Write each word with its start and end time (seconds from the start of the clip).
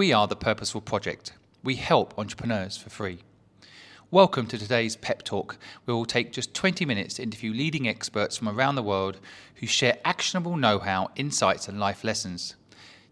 We 0.00 0.14
are 0.14 0.26
the 0.26 0.34
Purposeful 0.34 0.80
Project. 0.80 1.34
We 1.62 1.74
help 1.74 2.18
entrepreneurs 2.18 2.74
for 2.78 2.88
free. 2.88 3.18
Welcome 4.10 4.46
to 4.46 4.56
today's 4.56 4.96
Pep 4.96 5.24
Talk, 5.24 5.58
we'll 5.84 6.06
take 6.06 6.32
just 6.32 6.54
20 6.54 6.86
minutes 6.86 7.16
to 7.16 7.22
interview 7.22 7.52
leading 7.52 7.86
experts 7.86 8.38
from 8.38 8.48
around 8.48 8.76
the 8.76 8.82
world 8.82 9.20
who 9.56 9.66
share 9.66 9.98
actionable 10.02 10.56
know 10.56 10.78
how, 10.78 11.10
insights, 11.16 11.68
and 11.68 11.78
life 11.78 12.02
lessons. 12.02 12.56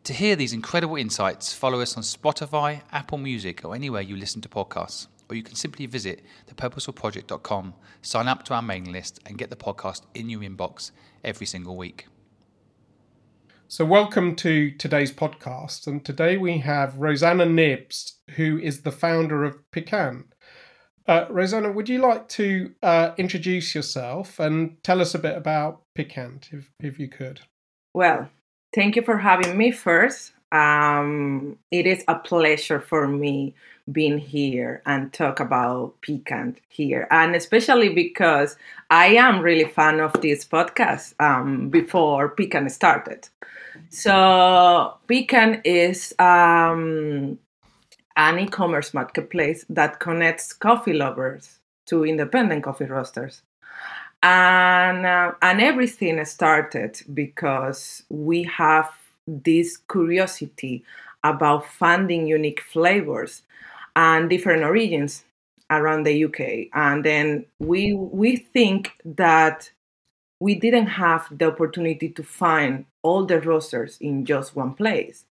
To 0.05 0.15
hear 0.15 0.35
these 0.35 0.55
incredible 0.55 0.97
insights, 0.97 1.53
follow 1.53 1.83
us 1.83 1.95
on 1.95 2.03
Spotify, 2.03 2.81
Apple 2.91 3.19
Music, 3.19 3.67
or 3.67 3.75
anywhere 3.75 4.01
you 4.01 4.17
listen 4.17 4.41
to 4.41 4.49
podcasts. 4.49 5.09
Or 5.29 5.37
you 5.37 5.43
can 5.43 5.57
simply 5.57 5.85
visit 5.85 6.25
thepurposefulproject.com, 6.51 7.75
sign 8.01 8.29
up 8.29 8.45
to 8.45 8.55
our 8.55 8.63
mailing 8.63 8.93
list, 8.93 9.21
and 9.27 9.37
get 9.37 9.51
the 9.51 9.57
podcast 9.57 10.07
in 10.15 10.31
your 10.31 10.41
inbox 10.41 10.93
every 11.23 11.45
single 11.45 11.77
week. 11.77 12.07
So, 13.71 13.85
welcome 13.85 14.35
to 14.37 14.71
today's 14.71 15.13
podcast. 15.13 15.87
And 15.87 16.03
today 16.03 16.39
we 16.39 16.57
have 16.61 16.97
Rosanna 16.97 17.45
Nibbs, 17.45 18.15
who 18.31 18.59
is 18.59 18.81
the 18.81 18.91
founder 18.91 19.45
of 19.45 19.59
Piquant. 19.73 20.33
Uh, 21.07 21.27
Rosanna, 21.29 21.71
would 21.71 21.87
you 21.87 21.99
like 21.99 22.31
to 22.31 22.73
uh, 22.83 23.11
introduce 23.19 23.75
yourself 23.75 24.41
and 24.41 24.83
tell 24.83 25.03
us 25.03 25.15
a 25.15 25.19
bit 25.19 25.37
about 25.37 25.83
Piquant, 25.95 26.49
if, 26.51 26.71
if 26.81 26.99
you 26.99 27.09
could? 27.09 27.43
Well, 27.93 28.31
thank 28.75 28.97
you 28.97 29.03
for 29.03 29.19
having 29.19 29.59
me 29.59 29.71
first. 29.71 30.33
Um, 30.51 31.59
it 31.71 31.87
is 31.87 32.05
a 32.09 32.15
pleasure 32.15 32.81
for 32.81 33.07
me 33.07 33.55
being 33.93 34.17
here 34.17 34.81
and 34.87 35.13
talk 35.13 35.41
about 35.41 35.93
Piquant 36.01 36.59
here, 36.69 37.07
and 37.11 37.37
especially 37.37 37.91
because 37.91 38.57
I 38.89 39.09
am 39.09 39.41
really 39.41 39.69
fan 39.69 40.01
of 40.01 40.15
this 40.23 40.47
podcast 40.47 41.13
um, 41.21 41.69
before 41.69 42.31
Piquant 42.31 42.73
started. 42.73 43.29
So 43.91 44.99
Piquant 45.07 45.61
is 45.65 46.15
um, 46.19 47.39
an 48.17 48.39
e-commerce 48.39 48.93
marketplace 48.93 49.65
that 49.71 50.01
connects 50.01 50.53
coffee 50.53 50.93
lovers 50.93 51.59
to 51.87 52.05
independent 52.05 52.65
coffee 52.65 52.85
roasters. 52.85 53.43
And, 54.23 55.07
uh, 55.07 55.33
and 55.41 55.61
everything 55.61 56.23
started 56.25 57.01
because 57.15 58.03
we 58.11 58.43
have 58.45 58.91
this 59.27 59.77
curiosity 59.77 60.85
about 61.25 61.67
finding 61.67 62.27
unique 62.27 62.61
flavors 62.61 63.43
and 63.95 64.29
different 64.29 64.63
origins 64.65 65.25
around 65.71 66.05
the 66.05 66.25
UK. 66.25 66.69
And 66.73 67.05
then 67.05 67.45
we 67.59 67.95
we 67.95 68.37
think 68.37 68.93
that 69.05 69.71
we 70.41 70.55
didn't 70.55 70.87
have 70.87 71.27
the 71.31 71.47
opportunity 71.47 72.09
to 72.11 72.23
find 72.23 72.85
all 73.03 73.25
the 73.25 73.41
roasters 73.41 73.99
in 74.01 74.25
just 74.25 74.55
one 74.55 74.75
place. 74.75 75.25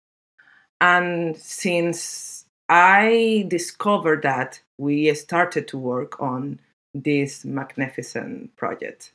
And 0.81 1.37
since 1.37 2.45
I 2.69 3.45
discovered 3.47 4.23
that, 4.23 4.61
we 4.77 5.13
started 5.13 5.67
to 5.69 5.77
work 5.77 6.19
on 6.21 6.59
this 6.93 7.45
magnificent 7.45 8.55
project. 8.55 9.11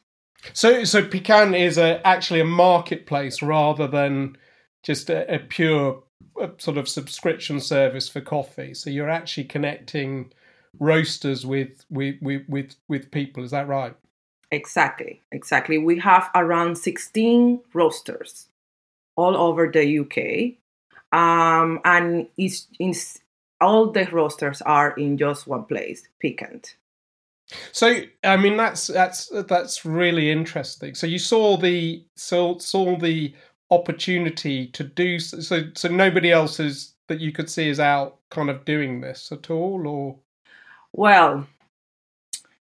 So, 0.53 0.85
so 0.85 1.05
Piquant 1.07 1.55
is 1.55 1.77
a, 1.77 2.07
actually 2.07 2.41
a 2.41 2.45
marketplace 2.45 3.43
rather 3.43 3.87
than 3.87 4.37
just 4.83 5.11
a, 5.11 5.35
a 5.35 5.39
pure 5.39 6.03
sort 6.59 6.79
of 6.79 6.89
subscription 6.89 7.61
service 7.61 8.09
for 8.09 8.21
coffee. 8.21 8.75
So 8.75 8.91
you're 8.91 9.11
actually 9.11 9.45
connecting 9.45 10.33
roasters 10.79 11.45
with 11.45 11.85
with 11.91 12.17
with 12.23 12.43
with, 12.49 12.77
with 12.89 13.11
people. 13.11 13.45
Is 13.45 13.51
that 13.51 13.69
right? 13.69 13.95
Exactly, 14.53 15.23
exactly. 15.31 15.79
We 15.79 15.99
have 16.01 16.29
around 16.35 16.77
16 16.77 17.61
roasters 17.73 18.49
all 19.17 19.37
over 19.37 19.71
the 19.71 20.01
UK, 20.01 20.57
um, 21.19 21.81
and 21.85 22.27
it's, 22.37 22.67
it's, 22.79 23.21
all 23.61 23.91
the 23.91 24.07
roasters 24.11 24.63
are 24.63 24.93
in 24.93 25.19
just 25.19 25.47
one 25.47 25.65
place, 25.65 26.09
Piquant. 26.19 26.77
So, 27.73 28.01
I 28.25 28.37
mean, 28.37 28.57
that's 28.57 28.87
that's 28.87 29.31
that's 29.49 29.85
really 29.85 30.31
interesting. 30.31 30.95
So 30.95 31.07
you 31.07 31.19
saw 31.19 31.57
the 31.57 32.05
saw 32.17 32.59
saw 32.59 32.97
the 32.97 33.35
opportunity 33.71 34.69
to 34.69 34.85
do 34.85 35.19
so. 35.19 35.63
So 35.75 35.89
nobody 35.89 36.31
else 36.31 36.61
is 36.61 36.95
that 37.09 37.21
you 37.21 37.33
could 37.33 37.51
see 37.51 37.69
is 37.69 37.81
out 37.81 38.19
kind 38.31 38.51
of 38.51 38.65
doing 38.65 39.01
this 39.01 39.33
at 39.33 39.51
all, 39.51 39.87
or 39.87 40.17
well, 40.93 41.47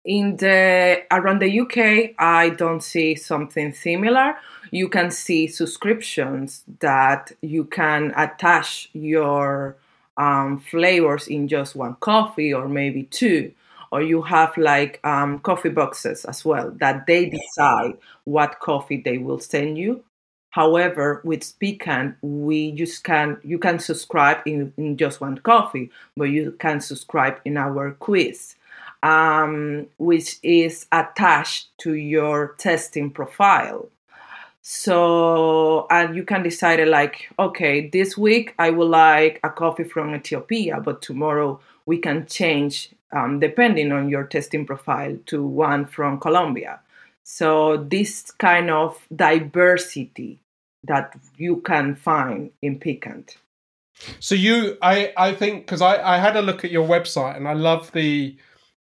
in 0.07 0.38
the 0.38 1.03
around 1.12 1.40
the 1.41 1.59
UK, 1.59 2.16
I 2.18 2.50
don't 2.51 2.81
see 2.81 3.13
something 3.16 3.73
similar. 3.73 4.38
You 4.72 4.88
can 4.88 5.12
see 5.12 5.47
subscriptions 5.47 6.63
that 6.79 7.34
you 7.41 7.66
can 7.66 8.13
attach 8.16 8.90
your 8.94 9.75
um, 10.16 10.59
flavors 10.59 11.28
in 11.28 11.50
just 11.50 11.75
one 11.75 11.97
coffee 12.00 12.53
or 12.53 12.69
maybe 12.69 13.03
two. 13.03 13.51
Or 13.91 14.01
you 14.01 14.22
have 14.23 14.57
like 14.57 15.00
um, 15.06 15.40
coffee 15.40 15.69
boxes 15.69 16.25
as 16.25 16.44
well 16.44 16.72
that 16.78 17.06
they 17.06 17.29
decide 17.29 17.97
what 18.24 18.59
coffee 18.59 19.01
they 19.03 19.18
will 19.18 19.39
send 19.39 19.78
you. 19.78 20.03
However, 20.51 21.22
with 21.24 21.53
Piquant, 21.59 22.16
we 22.22 22.72
just 22.72 23.03
can 23.03 23.38
you 23.44 23.59
can 23.59 23.79
subscribe 23.79 24.38
in, 24.45 24.74
in 24.78 24.97
just 24.97 25.19
one 25.22 25.38
coffee, 25.39 25.91
but 26.16 26.25
you 26.25 26.53
can 26.59 26.79
subscribe 26.79 27.39
in 27.45 27.57
our 27.57 27.91
quiz 27.91 28.56
um, 29.03 29.87
which 29.97 30.37
is 30.43 30.85
attached 30.91 31.69
to 31.79 31.93
your 31.93 32.55
testing 32.57 33.11
profile. 33.11 33.89
So, 34.61 35.87
and 35.89 36.15
you 36.15 36.23
can 36.23 36.43
decide 36.43 36.85
like, 36.87 37.29
okay, 37.39 37.87
this 37.87 38.17
week 38.17 38.53
I 38.59 38.69
would 38.69 38.89
like 38.89 39.39
a 39.43 39.49
coffee 39.49 39.85
from 39.85 40.13
Ethiopia, 40.13 40.81
but 40.81 41.01
tomorrow 41.01 41.59
we 41.85 41.99
can 41.99 42.25
change 42.27 42.89
um, 43.13 43.39
depending 43.39 43.93
on 43.93 44.09
your 44.09 44.25
testing 44.25 44.65
profile 44.65 45.17
to 45.27 45.45
one 45.45 45.85
from 45.85 46.19
Colombia. 46.19 46.81
So, 47.23 47.77
this 47.77 48.31
kind 48.31 48.69
of 48.69 48.99
diversity 49.13 50.39
that 50.83 51.13
you 51.37 51.57
can 51.57 51.95
find 51.95 52.51
in 52.61 52.79
Piquant. 52.79 53.37
So 54.19 54.35
you, 54.35 54.77
I, 54.81 55.13
I 55.17 55.33
think 55.33 55.65
because 55.65 55.81
I, 55.81 56.15
I 56.15 56.17
had 56.17 56.35
a 56.35 56.41
look 56.41 56.63
at 56.63 56.71
your 56.71 56.87
website 56.87 57.35
and 57.35 57.47
I 57.47 57.53
love 57.53 57.91
the 57.91 58.35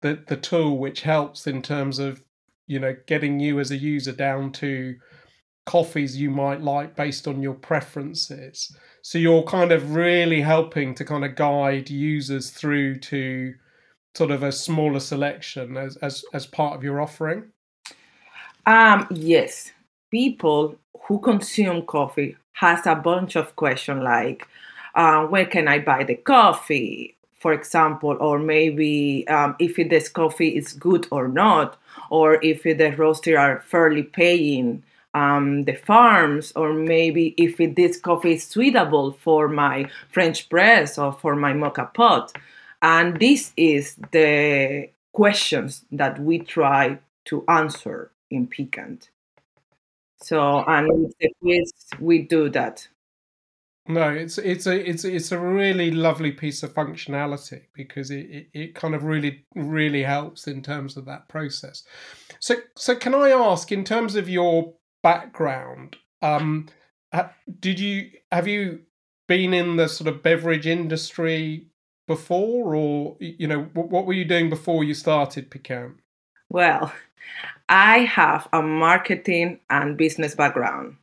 the 0.01 0.23
the 0.29 0.37
tool 0.37 0.79
which 0.79 1.03
helps 1.03 1.47
in 1.47 1.63
terms 1.63 1.99
of 1.99 2.23
you 2.67 2.79
know 2.79 2.97
getting 3.07 3.41
you 3.41 3.59
as 3.61 3.71
a 3.71 3.77
user 3.77 4.13
down 4.13 4.53
to 4.53 4.97
coffees 5.67 6.17
you 6.17 6.31
might 6.31 6.63
like 6.63 6.97
based 6.97 7.29
on 7.29 7.43
your 7.43 7.53
preferences. 7.53 8.75
So 9.03 9.19
you're 9.19 9.43
kind 9.43 9.71
of 9.71 9.95
really 9.95 10.41
helping 10.41 10.95
to 10.95 11.05
kind 11.05 11.27
of 11.27 11.37
guide 11.37 11.91
users 11.91 12.51
through 12.51 13.01
to 13.01 13.53
sort 14.15 14.31
of 14.31 14.43
a 14.43 14.51
smaller 14.51 15.01
selection 15.01 15.77
as 15.77 15.97
as, 15.99 16.25
as 16.33 16.47
part 16.47 16.75
of 16.75 16.83
your 16.83 17.01
offering? 17.01 17.45
Um 18.67 19.07
yes. 19.11 19.73
People 20.11 20.77
who 21.03 21.21
consume 21.21 21.83
coffee 21.83 22.37
has 22.53 22.87
a 22.87 22.95
bunch 22.95 23.37
of 23.37 23.55
questions 23.55 24.03
like 24.03 24.49
uh, 24.95 25.25
where 25.27 25.47
can 25.47 25.69
i 25.69 25.79
buy 25.79 26.03
the 26.03 26.17
coffee 26.17 27.17
for 27.39 27.53
example, 27.53 28.17
or 28.21 28.39
maybe 28.39 29.27
um, 29.29 29.57
if 29.59 29.77
this 29.89 30.09
coffee 30.09 30.57
is 30.57 30.73
good 30.73 31.07
or 31.11 31.29
not, 31.29 31.79
or 32.11 32.43
if 32.43 32.63
the 32.63 32.95
roaster 32.97 33.39
are 33.39 33.61
fairly 33.61 34.03
paying 34.03 34.83
um, 35.15 35.65
the 35.65 35.75
farms, 35.75 36.53
or 36.57 36.73
maybe 36.73 37.35
if 37.37 37.57
this 37.77 37.99
coffee 37.99 38.35
is 38.35 38.45
suitable 38.45 39.13
for 39.13 39.49
my 39.49 39.89
French 40.11 40.49
press 40.49 40.99
or 40.99 41.13
for 41.13 41.35
my 41.37 41.53
moka 41.53 41.93
pot. 41.95 42.33
And 42.83 43.19
this 43.19 43.53
is 43.57 43.97
the 44.13 44.91
questions 45.13 45.85
that 45.91 46.21
we 46.21 46.39
try 46.39 46.99
to 47.27 47.45
answer 47.49 48.11
in 48.31 48.47
Piquant. 48.47 49.11
So, 50.21 50.65
and 50.67 50.89
with 50.93 51.15
the 51.19 51.31
quiz, 51.41 51.73
we 52.01 52.23
do 52.23 52.49
that. 52.51 52.89
No, 53.91 54.11
it's 54.11 54.37
it's 54.37 54.67
a 54.67 54.89
it's 54.89 55.05
it's 55.05 55.33
a 55.33 55.39
really 55.39 55.91
lovely 55.91 56.31
piece 56.31 56.63
of 56.63 56.75
functionality 56.75 57.63
because 57.73 58.11
it, 58.11 58.27
it, 58.31 58.49
it, 58.53 58.75
kind 58.75 58.95
of 58.95 59.03
really 59.03 59.47
really 59.55 60.03
helps 60.03 60.47
in 60.47 60.63
terms 60.63 60.99
of 60.99 61.07
that 61.07 61.27
process. 61.29 61.85
So 62.39 62.57
so 62.77 62.95
can 62.95 63.15
I 63.15 63.31
ask 63.31 63.73
in 63.73 63.85
terms 63.85 64.15
of 64.15 64.29
your 64.29 64.75
background, 65.03 65.97
um, 66.21 66.67
did 67.61 67.81
you 67.81 68.11
have 68.31 68.47
you 68.47 68.81
been 69.27 69.55
in 69.55 69.77
the 69.77 69.89
sort 69.89 70.09
of 70.09 70.23
beverage 70.23 70.67
industry 70.67 71.69
before, 72.07 72.75
or 72.75 73.17
you 73.21 73.47
know 73.47 73.71
what 73.73 74.05
were 74.05 74.13
you 74.13 74.27
doing 74.27 74.51
before 74.51 74.85
you 74.85 74.93
started 74.93 75.51
Piquant? 75.51 75.97
Well, 76.51 76.93
I 77.71 78.01
have 78.01 78.49
a 78.53 78.61
marketing 78.61 79.61
and 79.71 79.97
business 79.97 80.35
background. 80.35 80.97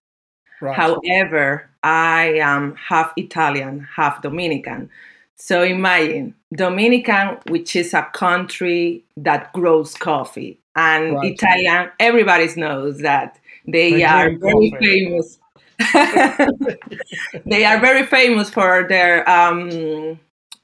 Right. 0.61 0.75
However, 0.75 1.69
I 1.83 2.39
am 2.41 2.75
half 2.75 3.13
Italian, 3.17 3.87
half 3.95 4.21
Dominican. 4.21 4.89
So 5.35 5.63
imagine 5.63 6.33
Dominican, 6.53 7.37
which 7.47 7.75
is 7.75 7.93
a 7.93 8.03
country 8.13 9.03
that 9.17 9.51
grows 9.53 9.93
coffee, 9.93 10.59
and 10.75 11.15
right. 11.15 11.33
Italian, 11.33 11.91
everybody 11.99 12.47
knows 12.55 12.99
that 12.99 13.37
they, 13.67 14.03
are 14.03 14.29
very 14.37 14.71
coffee. 14.71 14.77
famous 14.79 15.39
they 17.45 17.65
are 17.65 17.79
very 17.79 18.05
famous 18.05 18.49
for 18.49 18.85
their 18.87 19.29
um, 19.29 20.17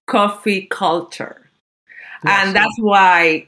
coffee 0.08 0.68
culture, 0.68 1.50
yes. 2.24 2.46
and 2.46 2.56
that's 2.56 2.80
why 2.80 3.46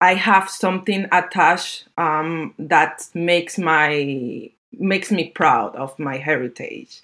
I 0.00 0.14
have 0.14 0.48
something 0.48 1.06
attached 1.12 1.86
um, 1.98 2.54
that 2.58 3.06
makes 3.14 3.58
my 3.58 4.50
makes 4.78 5.10
me 5.10 5.30
proud 5.30 5.74
of 5.76 5.98
my 5.98 6.16
heritage. 6.16 7.02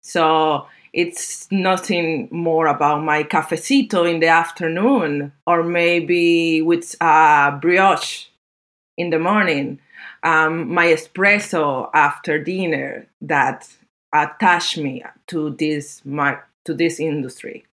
So 0.00 0.66
it's 0.92 1.50
nothing 1.50 2.28
more 2.30 2.66
about 2.66 3.02
my 3.02 3.22
cafecito 3.22 4.10
in 4.10 4.20
the 4.20 4.28
afternoon 4.28 5.32
or 5.46 5.62
maybe 5.62 6.62
with 6.62 6.96
a 7.00 7.58
brioche 7.60 8.26
in 8.96 9.10
the 9.10 9.18
morning, 9.18 9.80
um, 10.22 10.72
my 10.72 10.86
espresso 10.86 11.90
after 11.94 12.42
dinner 12.42 13.06
that 13.20 13.68
attach 14.12 14.76
me 14.76 15.04
to 15.28 15.50
this 15.50 16.04
my, 16.04 16.38
to 16.64 16.74
this 16.74 16.98
industry. 16.98 17.64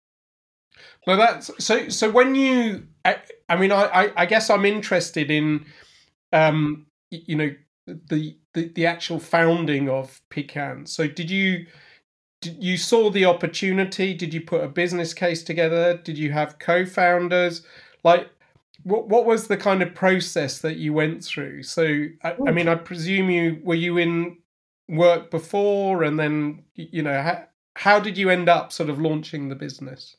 Well, 1.07 1.17
that's 1.17 1.51
so. 1.63 1.89
So 1.89 2.09
when 2.09 2.35
you, 2.35 2.85
I, 3.03 3.17
I 3.47 3.55
mean, 3.55 3.71
I, 3.71 4.11
I, 4.15 4.25
guess 4.25 4.49
I'm 4.49 4.65
interested 4.65 5.29
in, 5.29 5.65
um, 6.33 6.87
you 7.11 7.35
know, 7.35 7.55
the, 7.85 8.37
the 8.53 8.69
the 8.69 8.85
actual 8.85 9.19
founding 9.19 9.89
of 9.89 10.21
Piquant. 10.29 10.89
So 10.89 11.07
did 11.07 11.29
you 11.29 11.67
did 12.41 12.63
you 12.63 12.77
saw 12.77 13.09
the 13.09 13.25
opportunity? 13.25 14.13
Did 14.13 14.33
you 14.33 14.41
put 14.41 14.63
a 14.63 14.67
business 14.67 15.13
case 15.13 15.43
together? 15.43 15.97
Did 15.97 16.17
you 16.17 16.31
have 16.31 16.59
co-founders? 16.59 17.63
Like, 18.03 18.29
what 18.83 19.07
what 19.07 19.25
was 19.25 19.47
the 19.47 19.57
kind 19.57 19.81
of 19.81 19.95
process 19.95 20.59
that 20.59 20.75
you 20.75 20.93
went 20.93 21.23
through? 21.23 21.63
So, 21.63 22.05
I, 22.23 22.35
I 22.47 22.51
mean, 22.51 22.67
I 22.67 22.75
presume 22.75 23.29
you 23.29 23.59
were 23.63 23.75
you 23.75 23.97
in 23.97 24.37
work 24.87 25.31
before, 25.31 26.03
and 26.03 26.19
then 26.19 26.63
you 26.75 27.01
know 27.01 27.21
how 27.21 27.45
how 27.75 27.99
did 27.99 28.17
you 28.17 28.29
end 28.29 28.49
up 28.49 28.71
sort 28.71 28.89
of 28.89 28.99
launching 28.99 29.49
the 29.49 29.55
business? 29.55 30.15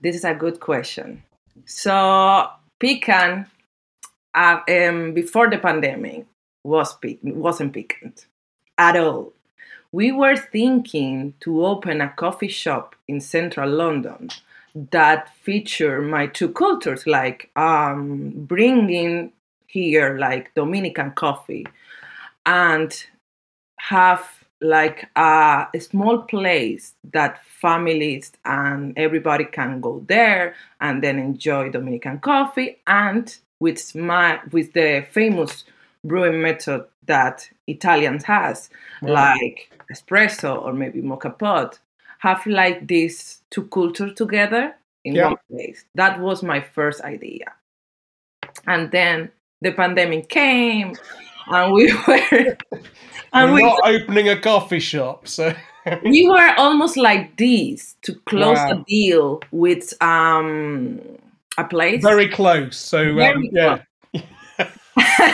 This 0.00 0.16
is 0.16 0.24
a 0.24 0.34
good 0.34 0.60
question. 0.60 1.22
So, 1.66 2.48
Piquant, 2.78 3.46
uh, 4.34 4.60
um, 4.68 5.12
before 5.12 5.50
the 5.50 5.58
pandemic, 5.58 6.26
was 6.64 6.96
wasn't 7.22 7.72
piquant 7.72 8.26
at 8.78 8.96
all. 8.96 9.32
We 9.90 10.10
were 10.10 10.36
thinking 10.36 11.34
to 11.40 11.66
open 11.66 12.00
a 12.00 12.08
coffee 12.08 12.48
shop 12.48 12.96
in 13.06 13.20
central 13.20 13.68
London 13.68 14.30
that 14.74 15.34
feature 15.36 16.00
my 16.00 16.26
two 16.26 16.48
cultures, 16.48 17.06
like 17.06 17.50
um, 17.56 18.30
bringing 18.34 19.32
here 19.66 20.16
like 20.18 20.54
Dominican 20.54 21.12
coffee 21.12 21.66
and 22.46 23.04
have 23.78 24.26
like 24.60 25.08
a, 25.16 25.66
a, 25.74 25.80
small 25.80 26.18
place 26.18 26.94
that 27.12 27.44
families 27.44 28.32
and 28.44 28.96
everybody 28.96 29.44
can 29.44 29.80
go 29.80 30.04
there 30.06 30.54
and 30.80 31.02
then 31.02 31.18
enjoy 31.18 31.68
Dominican 31.68 32.20
coffee 32.20 32.78
and 32.86 33.36
with 33.60 33.94
my 33.94 34.40
with 34.52 34.72
the 34.72 35.04
famous 35.10 35.64
brewing 36.04 36.42
method 36.42 36.84
that 37.06 37.48
Italians 37.66 38.24
has, 38.24 38.70
like 39.02 39.70
espresso 39.92 40.62
or 40.62 40.72
maybe 40.72 41.00
moka 41.02 41.36
pot, 41.36 41.78
have 42.18 42.44
like 42.46 42.86
these 42.86 43.42
two 43.50 43.64
cultures 43.64 44.14
together 44.14 44.74
in 45.04 45.14
yeah. 45.14 45.28
one 45.28 45.36
place. 45.50 45.84
That 45.94 46.20
was 46.20 46.42
my 46.42 46.60
first 46.60 47.00
idea. 47.02 47.52
And 48.66 48.90
then 48.90 49.30
the 49.60 49.72
pandemic 49.72 50.28
came 50.28 50.94
and 51.46 51.72
we 51.72 51.92
were 52.08 52.56
and 53.32 53.50
we're 53.50 53.54
we 53.54 53.62
not 53.62 53.78
were, 53.82 53.90
opening 53.90 54.28
a 54.28 54.40
coffee 54.40 54.80
shop, 54.80 55.26
so 55.26 55.54
we 56.04 56.28
were 56.28 56.54
almost 56.58 56.96
like 56.96 57.36
this 57.36 57.96
to 58.02 58.14
close 58.26 58.58
wow. 58.58 58.70
a 58.72 58.84
deal 58.86 59.40
with 59.50 59.94
um 60.02 61.00
a 61.58 61.64
place. 61.64 62.02
Very 62.02 62.28
close. 62.28 62.76
So 62.76 63.00
um, 63.20 63.48
yeah. 63.52 63.76
Close. 63.76 63.80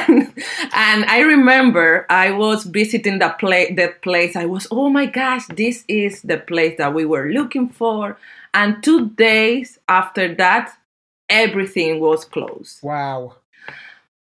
and, 0.75 1.05
I 1.05 1.21
remember 1.21 2.07
I 2.09 2.31
was 2.31 2.65
visiting 2.65 3.19
that 3.19 3.39
place. 3.39 3.75
That 3.77 4.01
place, 4.03 4.37
I 4.37 4.47
was, 4.47 4.67
oh 4.71 4.89
my 4.89 5.07
gosh, 5.07 5.47
this 5.49 5.85
is 5.87 6.23
the 6.23 6.39
place 6.39 6.79
that 6.79 6.95
we 6.95 7.05
were 7.05 7.31
looking 7.31 7.69
for. 7.69 8.19
And 8.55 8.83
two 8.83 9.11
days 9.11 9.79
after 9.89 10.35
that, 10.37 10.77
everything 11.29 12.01
was 12.01 12.25
closed. 12.25 12.83
Wow. 12.83 13.37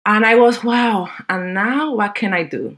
And 0.06 0.26
I 0.26 0.36
was, 0.36 0.64
wow. 0.64 1.10
And 1.30 1.54
now 1.54 1.96
what 1.96 2.16
can 2.16 2.34
I 2.34 2.44
do? 2.44 2.78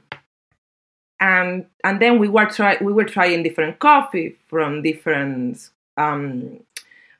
And 1.19 1.65
and 1.83 2.01
then 2.01 2.19
we 2.19 2.27
were 2.27 2.45
try 2.45 2.77
we 2.81 2.91
were 2.91 3.05
trying 3.05 3.41
different 3.41 3.79
coffee 3.79 4.35
from 4.47 4.81
different 4.81 5.69
um, 5.95 6.59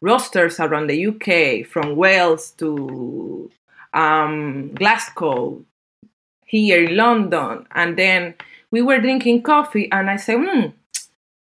roasters 0.01 0.59
around 0.59 0.87
the 0.87 1.07
UK, 1.07 1.65
from 1.65 1.95
Wales 1.95 2.51
to 2.57 3.49
um, 3.93 4.73
Glasgow, 4.75 5.63
here 6.45 6.85
in 6.85 6.95
London, 6.95 7.67
and 7.71 7.97
then 7.97 8.35
we 8.71 8.81
were 8.81 8.99
drinking 8.99 9.43
coffee, 9.43 9.91
and 9.91 10.09
I 10.09 10.17
said, 10.17 10.37
hmm, 10.39 10.67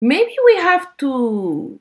maybe 0.01 0.35
we 0.45 0.57
have 0.57 0.97
to 0.99 1.79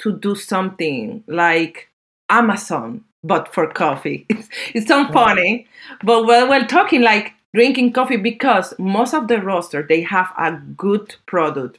to 0.00 0.18
do 0.18 0.34
something 0.34 1.22
like 1.26 1.88
Amazon, 2.30 3.04
but 3.22 3.52
for 3.52 3.66
coffee. 3.66 4.26
It's, 4.30 4.48
it's 4.74 4.88
so 4.88 5.06
funny, 5.08 5.66
but 6.02 6.24
while 6.24 6.48
we're 6.48 6.66
talking 6.66 7.02
like 7.02 7.34
drinking 7.54 7.92
coffee 7.92 8.16
because 8.16 8.72
most 8.78 9.12
of 9.12 9.28
the 9.28 9.40
roster 9.40 9.82
they 9.82 10.00
have 10.02 10.32
a 10.38 10.52
good 10.76 11.16
product, 11.26 11.78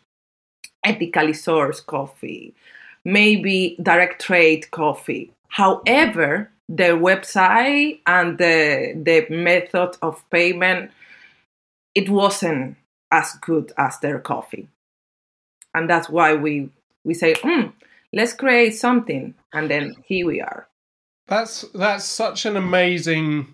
ethically 0.85 1.33
sourced 1.33 1.85
coffee, 1.85 2.53
maybe 3.03 3.77
direct 3.81 4.21
trade 4.21 4.69
coffee. 4.71 5.31
However, 5.47 6.51
the 6.75 6.95
website 6.95 7.99
and 8.05 8.37
the 8.37 8.93
the 8.95 9.33
method 9.33 9.97
of 10.01 10.23
payment 10.29 10.91
it 11.93 12.09
wasn't 12.09 12.77
as 13.11 13.33
good 13.41 13.73
as 13.77 13.99
their 13.99 14.19
coffee. 14.19 14.69
And 15.73 15.89
that's 15.89 16.09
why 16.09 16.35
we 16.35 16.69
we 17.03 17.13
say 17.13 17.33
mm, 17.33 17.73
let's 18.13 18.33
create 18.33 18.71
something 18.75 19.33
and 19.53 19.69
then 19.69 19.95
here 20.05 20.25
we 20.25 20.39
are. 20.39 20.67
That's 21.27 21.65
that's 21.73 22.05
such 22.05 22.45
an 22.45 22.55
amazing 22.55 23.53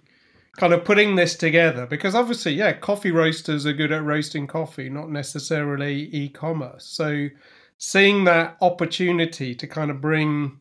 kind 0.58 0.74
of 0.74 0.86
putting 0.86 1.16
this 1.16 1.36
together 1.36 1.86
because 1.86 2.16
obviously 2.16 2.54
yeah 2.54 2.74
coffee 2.74 3.12
roasters 3.12 3.68
are 3.68 3.74
good 3.74 3.92
at 3.92 4.04
roasting 4.04 4.48
coffee 4.48 4.90
not 4.90 5.10
necessarily 5.10 6.10
e-commerce. 6.12 6.86
So 6.86 7.30
seeing 7.80 8.26
that 8.26 8.58
opportunity 8.62 9.56
to 9.56 9.68
kind 9.68 9.90
of 9.90 10.02
bring 10.02 10.60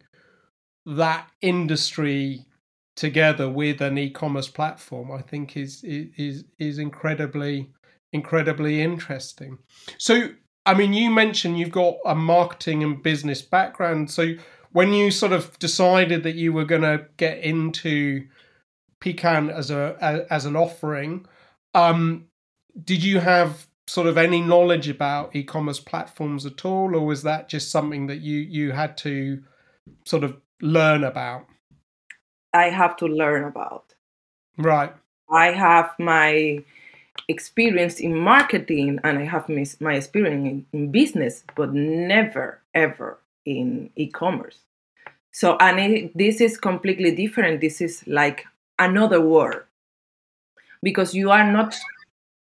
that 0.86 1.28
industry 1.42 2.46
together 2.94 3.50
with 3.50 3.82
an 3.82 3.98
e-commerce 3.98 4.48
platform 4.48 5.12
i 5.12 5.20
think 5.20 5.56
is 5.56 5.82
is 5.84 6.44
is 6.58 6.78
incredibly 6.78 7.68
incredibly 8.12 8.82
interesting. 8.82 9.58
So 9.98 10.30
i 10.64 10.74
mean 10.74 10.92
you 10.92 11.10
mentioned 11.10 11.58
you've 11.58 11.70
got 11.70 11.96
a 12.04 12.14
marketing 12.14 12.82
and 12.82 13.02
business 13.02 13.42
background. 13.42 14.10
So 14.10 14.34
when 14.72 14.92
you 14.92 15.10
sort 15.10 15.32
of 15.32 15.58
decided 15.58 16.22
that 16.24 16.34
you 16.34 16.52
were 16.52 16.64
going 16.64 16.82
to 16.82 17.06
get 17.16 17.38
into 17.38 18.26
Piquant 19.00 19.50
as 19.50 19.70
a 19.70 20.26
as 20.30 20.46
an 20.46 20.56
offering 20.56 21.26
um 21.74 22.26
did 22.82 23.04
you 23.04 23.20
have 23.20 23.66
sort 23.86 24.06
of 24.06 24.16
any 24.16 24.40
knowledge 24.40 24.88
about 24.88 25.36
e-commerce 25.36 25.78
platforms 25.78 26.46
at 26.46 26.64
all 26.64 26.96
or 26.96 27.04
was 27.06 27.22
that 27.22 27.48
just 27.48 27.70
something 27.70 28.06
that 28.06 28.20
you 28.20 28.38
you 28.38 28.72
had 28.72 28.96
to 28.96 29.42
sort 30.04 30.24
of 30.24 30.40
learn 30.60 31.04
about 31.04 31.46
I 32.56 32.70
have 32.70 32.96
to 32.98 33.06
learn 33.06 33.44
about. 33.44 33.94
Right. 34.56 34.92
I 35.30 35.50
have 35.52 35.90
my 35.98 36.64
experience 37.28 38.00
in 38.00 38.16
marketing 38.16 38.98
and 39.04 39.18
I 39.18 39.24
have 39.24 39.48
my 39.80 39.94
experience 39.94 40.46
in, 40.46 40.66
in 40.72 40.90
business, 40.90 41.44
but 41.54 41.74
never 41.74 42.62
ever 42.74 43.18
in 43.44 43.90
e-commerce. 43.96 44.60
So, 45.32 45.56
and 45.58 45.78
it, 45.78 46.16
this 46.16 46.40
is 46.40 46.56
completely 46.56 47.14
different. 47.14 47.60
This 47.60 47.80
is 47.80 48.02
like 48.06 48.46
another 48.78 49.20
world 49.20 49.62
because 50.82 51.14
you 51.14 51.30
are 51.30 51.50
not 51.50 51.76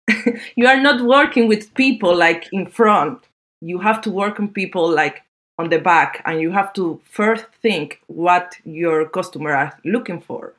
you 0.55 0.67
are 0.67 0.79
not 0.79 1.01
working 1.01 1.47
with 1.49 1.73
people 1.73 2.15
like 2.15 2.47
in 2.53 2.65
front. 2.65 3.27
You 3.59 3.79
have 3.79 3.99
to 4.01 4.11
work 4.11 4.39
on 4.39 4.49
people 4.49 4.89
like 4.89 5.23
on 5.57 5.69
the 5.69 5.79
back 5.79 6.21
and 6.25 6.39
you 6.41 6.51
have 6.51 6.71
to 6.73 6.99
first 7.03 7.45
think 7.61 8.01
what 8.07 8.55
your 8.63 9.07
customer 9.07 9.51
are 9.51 9.77
looking 9.83 10.21
for 10.21 10.53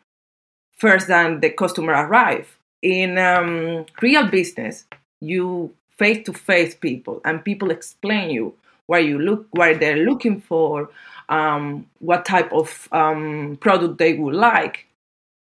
first 0.76 1.08
than 1.08 1.40
the 1.40 1.50
customer 1.50 1.92
arrive 1.92 2.58
in 2.82 3.18
um, 3.18 3.86
real 4.00 4.26
business 4.26 4.84
you 5.20 5.72
face 5.96 6.24
to 6.24 6.32
face 6.32 6.74
people 6.74 7.20
and 7.24 7.44
people 7.44 7.70
explain 7.70 8.30
you 8.30 8.54
where 8.86 9.00
you 9.00 9.18
look 9.18 9.46
what 9.50 9.80
they're 9.80 10.04
looking 10.04 10.40
for 10.40 10.90
um, 11.28 11.86
what 11.98 12.24
type 12.24 12.52
of 12.52 12.88
um, 12.92 13.58
product 13.60 13.98
they 13.98 14.14
would 14.14 14.34
like 14.34 14.86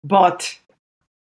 but 0.05 0.59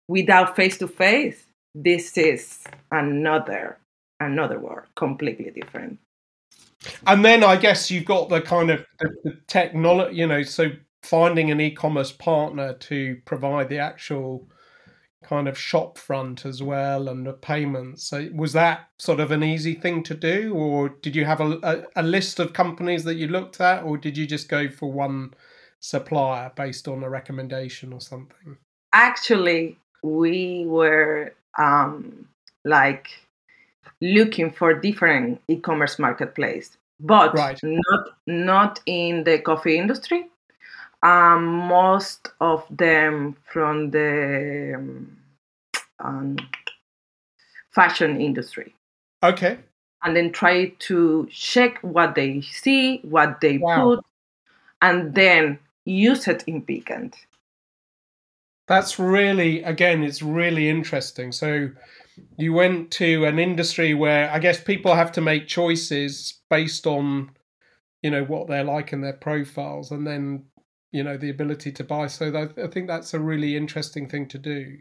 without 0.07 0.55
face 0.55 0.77
to 0.77 0.87
face 0.87 1.45
this 1.75 2.17
is 2.17 2.63
another 2.91 3.77
another 4.19 4.59
world, 4.59 4.87
completely 4.95 5.51
different. 5.51 5.99
And 7.07 7.25
then 7.25 7.43
I 7.43 7.57
guess 7.57 7.91
you've 7.91 8.05
got 8.05 8.29
the 8.29 8.41
kind 8.41 8.69
of 8.69 8.85
the, 8.99 9.09
the 9.23 9.37
technology, 9.47 10.15
you 10.15 10.27
know, 10.27 10.43
so 10.43 10.71
finding 11.03 11.51
an 11.51 11.61
e-commerce 11.61 12.11
partner 12.11 12.73
to 12.73 13.17
provide 13.25 13.69
the 13.69 13.79
actual 13.79 14.47
kind 15.21 15.47
of 15.47 15.57
shop 15.57 15.97
front 15.97 16.45
as 16.45 16.63
well 16.63 17.09
and 17.09 17.25
the 17.25 17.33
payments. 17.33 18.03
So 18.03 18.29
was 18.33 18.53
that 18.53 18.89
sort 18.97 19.19
of 19.19 19.31
an 19.31 19.43
easy 19.43 19.75
thing 19.75 20.03
to 20.03 20.15
do, 20.15 20.53
or 20.55 20.89
did 20.89 21.15
you 21.15 21.25
have 21.25 21.41
a, 21.41 21.59
a, 21.61 22.01
a, 22.01 22.03
list 22.03 22.39
of 22.39 22.53
companies 22.53 23.03
that 23.03 23.15
you 23.15 23.27
looked 23.27 23.59
at, 23.59 23.83
or 23.83 23.97
did 23.97 24.17
you 24.17 24.25
just 24.25 24.49
go 24.49 24.69
for 24.69 24.91
one 24.91 25.33
supplier 25.79 26.51
based 26.55 26.87
on 26.87 27.03
a 27.03 27.09
recommendation 27.09 27.93
or 27.93 28.01
something? 28.01 28.57
Actually, 28.93 29.77
we 30.01 30.65
were 30.65 31.33
um, 31.57 32.27
like 32.65 33.09
looking 34.01 34.51
for 34.51 34.73
different 34.73 35.41
e-commerce 35.47 35.99
marketplace, 35.99 36.77
but 36.99 37.33
right. 37.35 37.59
not 37.63 38.09
not 38.27 38.79
in 38.85 39.23
the 39.23 39.39
coffee 39.39 39.77
industry 39.77 40.29
um, 41.03 41.45
most 41.45 42.29
of 42.41 42.65
them 42.69 43.35
from 43.51 43.91
the 43.91 44.75
um, 45.99 46.37
fashion 47.71 48.19
industry. 48.19 48.75
Okay. 49.23 49.57
And 50.03 50.15
then 50.15 50.31
try 50.31 50.73
to 50.79 51.27
check 51.31 51.79
what 51.81 52.15
they 52.15 52.41
see, 52.41 52.99
what 52.99 53.41
they 53.41 53.57
wow. 53.57 53.95
put, 53.95 54.05
and 54.81 55.13
then 55.13 55.59
use 55.85 56.27
it 56.27 56.43
in 56.47 56.61
Piquant. 56.61 57.15
That's 58.67 58.99
really, 58.99 59.63
again, 59.63 60.03
it's 60.03 60.21
really 60.21 60.69
interesting. 60.69 61.31
So 61.31 61.69
you 62.37 62.53
went 62.53 62.91
to 62.91 63.25
an 63.25 63.39
industry 63.39 63.93
where 63.93 64.29
I 64.31 64.39
guess 64.39 64.61
people 64.61 64.95
have 64.95 65.11
to 65.13 65.21
make 65.21 65.47
choices 65.47 66.39
based 66.49 66.87
on, 66.87 67.31
you 68.01 68.11
know, 68.11 68.23
what 68.23 68.47
they're 68.47 68.63
like 68.63 68.93
in 68.93 69.01
their 69.01 69.13
profiles, 69.13 69.91
and 69.91 70.05
then 70.05 70.45
you 70.91 71.03
know 71.03 71.17
the 71.17 71.29
ability 71.29 71.71
to 71.73 71.83
buy. 71.83 72.07
So 72.07 72.31
that, 72.31 72.57
i 72.57 72.67
think 72.67 72.87
that's 72.87 73.13
a 73.13 73.19
really 73.19 73.55
interesting 73.55 74.07
thing 74.09 74.27
to 74.29 74.37
do. 74.37 74.77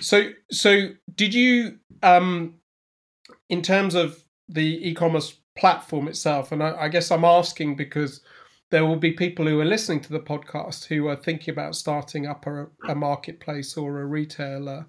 So 0.00 0.30
so 0.50 0.90
did 1.14 1.34
you 1.34 1.78
um 2.02 2.54
in 3.48 3.62
terms 3.62 3.94
of 3.94 4.24
the 4.48 4.88
e-commerce 4.88 5.38
platform 5.56 6.06
itself 6.06 6.52
and 6.52 6.62
I, 6.62 6.82
I, 6.82 6.88
guess 6.88 7.10
i'm 7.10 7.24
asking 7.24 7.74
because 7.74 8.20
there 8.70 8.84
will 8.84 8.96
be 8.96 9.12
people 9.12 9.46
who 9.46 9.60
are 9.60 9.64
listening 9.64 10.00
to 10.00 10.12
the 10.12 10.20
podcast 10.20 10.86
who 10.86 11.08
are 11.08 11.16
thinking 11.16 11.52
about 11.52 11.76
starting 11.76 12.26
up 12.26 12.46
a, 12.46 12.66
a 12.88 12.94
marketplace 12.94 13.76
or 13.76 14.00
a 14.00 14.06
retailer. 14.06 14.86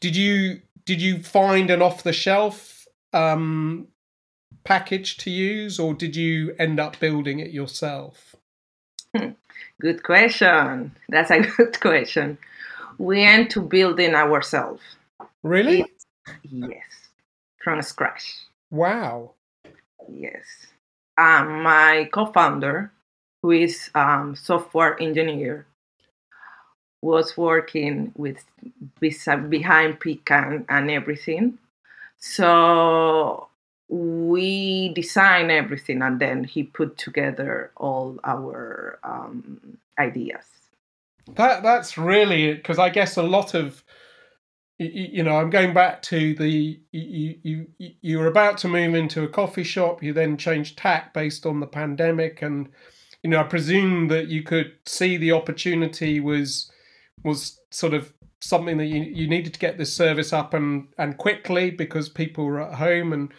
Did 0.00 0.16
you 0.16 0.60
did 0.84 1.00
you 1.00 1.22
find 1.22 1.70
an 1.70 1.82
off 1.82 2.02
the 2.02 2.12
shelf 2.12 2.86
um 3.12 3.88
package 4.64 5.16
to 5.18 5.30
use 5.30 5.78
or 5.78 5.94
did 5.94 6.16
you 6.16 6.54
end 6.58 6.78
up 6.78 6.98
building 7.00 7.40
it 7.40 7.50
yourself. 7.50 8.36
Good 9.80 10.02
question. 10.02 10.94
That's 11.08 11.30
a 11.30 11.40
good 11.56 11.80
question. 11.80 12.38
We 12.98 13.24
end 13.24 13.50
to 13.50 13.60
building 13.60 14.14
ourselves. 14.14 14.82
Really? 15.42 15.84
Yes, 16.50 17.10
from 17.62 17.82
scratch. 17.82 18.46
Wow. 18.70 19.32
Yes. 20.08 20.44
Um, 21.18 21.62
my 21.62 22.08
co-founder, 22.12 22.92
who 23.42 23.50
is 23.50 23.90
um, 23.94 24.36
software 24.36 25.00
engineer, 25.02 25.66
was 27.02 27.36
working 27.36 28.12
with 28.16 28.44
behind 29.00 30.00
Piquant 30.00 30.66
and 30.68 30.90
everything. 30.90 31.58
So 32.18 33.48
we 33.92 34.88
design 34.94 35.50
everything 35.50 36.00
and 36.00 36.18
then 36.18 36.44
he 36.44 36.62
put 36.62 36.96
together 36.96 37.70
all 37.76 38.18
our 38.24 38.98
um, 39.04 39.60
ideas 39.98 40.44
that 41.34 41.62
that's 41.62 41.98
really 41.98 42.54
because 42.54 42.78
i 42.78 42.88
guess 42.88 43.16
a 43.16 43.22
lot 43.22 43.54
of 43.54 43.84
you, 44.78 45.22
know 45.22 45.36
i'm 45.36 45.50
going 45.50 45.74
back 45.74 46.00
to 46.02 46.34
the 46.36 46.80
you, 46.90 47.36
you 47.42 47.66
you 47.78 48.18
were 48.18 48.26
about 48.26 48.56
to 48.56 48.66
move 48.66 48.94
into 48.94 49.22
a 49.22 49.28
coffee 49.28 49.62
shop 49.62 50.02
you 50.02 50.12
then 50.12 50.36
changed 50.36 50.78
tack 50.78 51.12
based 51.12 51.44
on 51.44 51.60
the 51.60 51.66
pandemic 51.66 52.40
and 52.40 52.68
you 53.22 53.28
know 53.28 53.40
i 53.40 53.44
presume 53.44 54.08
that 54.08 54.28
you 54.28 54.42
could 54.42 54.72
see 54.86 55.18
the 55.18 55.32
opportunity 55.32 56.18
was 56.18 56.72
was 57.24 57.60
sort 57.70 57.94
of 57.94 58.12
something 58.40 58.76
that 58.78 58.86
you, 58.86 59.02
you 59.02 59.28
needed 59.28 59.54
to 59.54 59.60
get 59.60 59.78
this 59.78 59.94
service 59.94 60.32
up 60.32 60.54
and 60.54 60.88
and 60.98 61.16
quickly 61.18 61.70
because 61.70 62.08
people 62.08 62.44
were 62.44 62.60
at 62.60 62.74
home. 62.74 63.12
And 63.12 63.32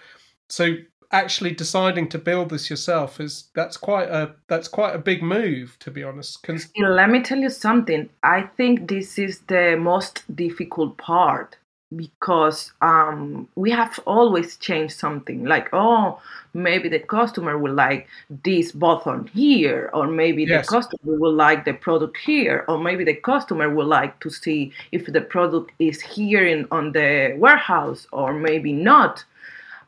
so 0.48 0.76
actually 1.12 1.52
deciding 1.52 2.10
to 2.10 2.18
build 2.18 2.50
this 2.50 2.70
yourself 2.70 3.20
is 3.20 3.50
that's 3.54 3.78
quite 3.78 4.10
a 4.10 4.34
that's 4.48 4.68
quite 4.68 4.96
a 4.96 5.00
big 5.00 5.22
move 5.22 5.78
to 5.80 5.92
be 5.92 6.04
honest 6.04 6.42
Cons- 6.42 6.72
let 6.76 7.10
me 7.10 7.22
tell 7.22 7.38
you 7.38 7.52
something. 7.52 8.10
I 8.24 8.42
think 8.58 8.90
this 8.90 9.20
is 9.20 9.42
the 9.42 9.78
most 9.80 10.24
difficult 10.36 10.98
part 10.98 11.58
because 11.96 12.72
um, 12.82 13.48
we 13.56 13.72
have 13.72 14.00
always 14.06 14.58
changed 14.58 14.96
something 14.96 15.46
like 15.46 15.70
oh 15.74 16.20
maybe 16.54 16.90
the 16.90 17.00
customer 17.00 17.58
will 17.58 17.74
like 17.74 18.08
this 18.44 18.72
button 18.72 19.28
here 19.28 19.90
or 19.94 20.08
maybe 20.08 20.44
yes. 20.44 20.66
the 20.66 20.72
customer 20.72 21.18
will 21.18 21.34
like 21.34 21.66
the 21.66 21.74
product 21.74 22.18
here 22.18 22.64
or 22.68 22.78
maybe 22.78 23.04
the 23.04 23.16
customer 23.16 23.70
will 23.70 23.86
like 23.86 24.20
to 24.20 24.30
see 24.30 24.72
if 24.92 25.06
the 25.08 25.22
product 25.22 25.72
is 25.80 26.02
here 26.02 26.46
in 26.46 26.68
on 26.72 26.92
the 26.92 27.36
warehouse 27.38 28.08
or 28.12 28.34
maybe 28.34 28.72
not 28.72 29.24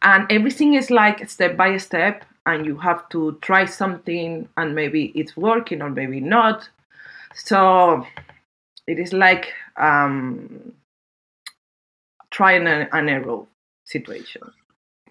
and 0.02 0.30
everything 0.32 0.74
is 0.74 0.90
like 0.92 1.30
step 1.30 1.56
by 1.56 1.78
step 1.78 2.26
and 2.46 2.66
you 2.66 2.78
have 2.78 3.08
to 3.10 3.38
try 3.42 3.66
something 3.66 4.48
and 4.58 4.76
maybe 4.76 5.06
it's 5.16 5.36
working 5.38 5.82
or 5.82 5.90
maybe 5.90 6.20
not 6.20 6.70
so 7.34 8.06
it 8.88 9.00
is 9.00 9.14
like 9.14 9.52
um, 9.78 10.74
trying 12.36 12.68
an, 12.68 12.90
an 12.92 13.08
error 13.08 13.46
situation. 13.86 14.42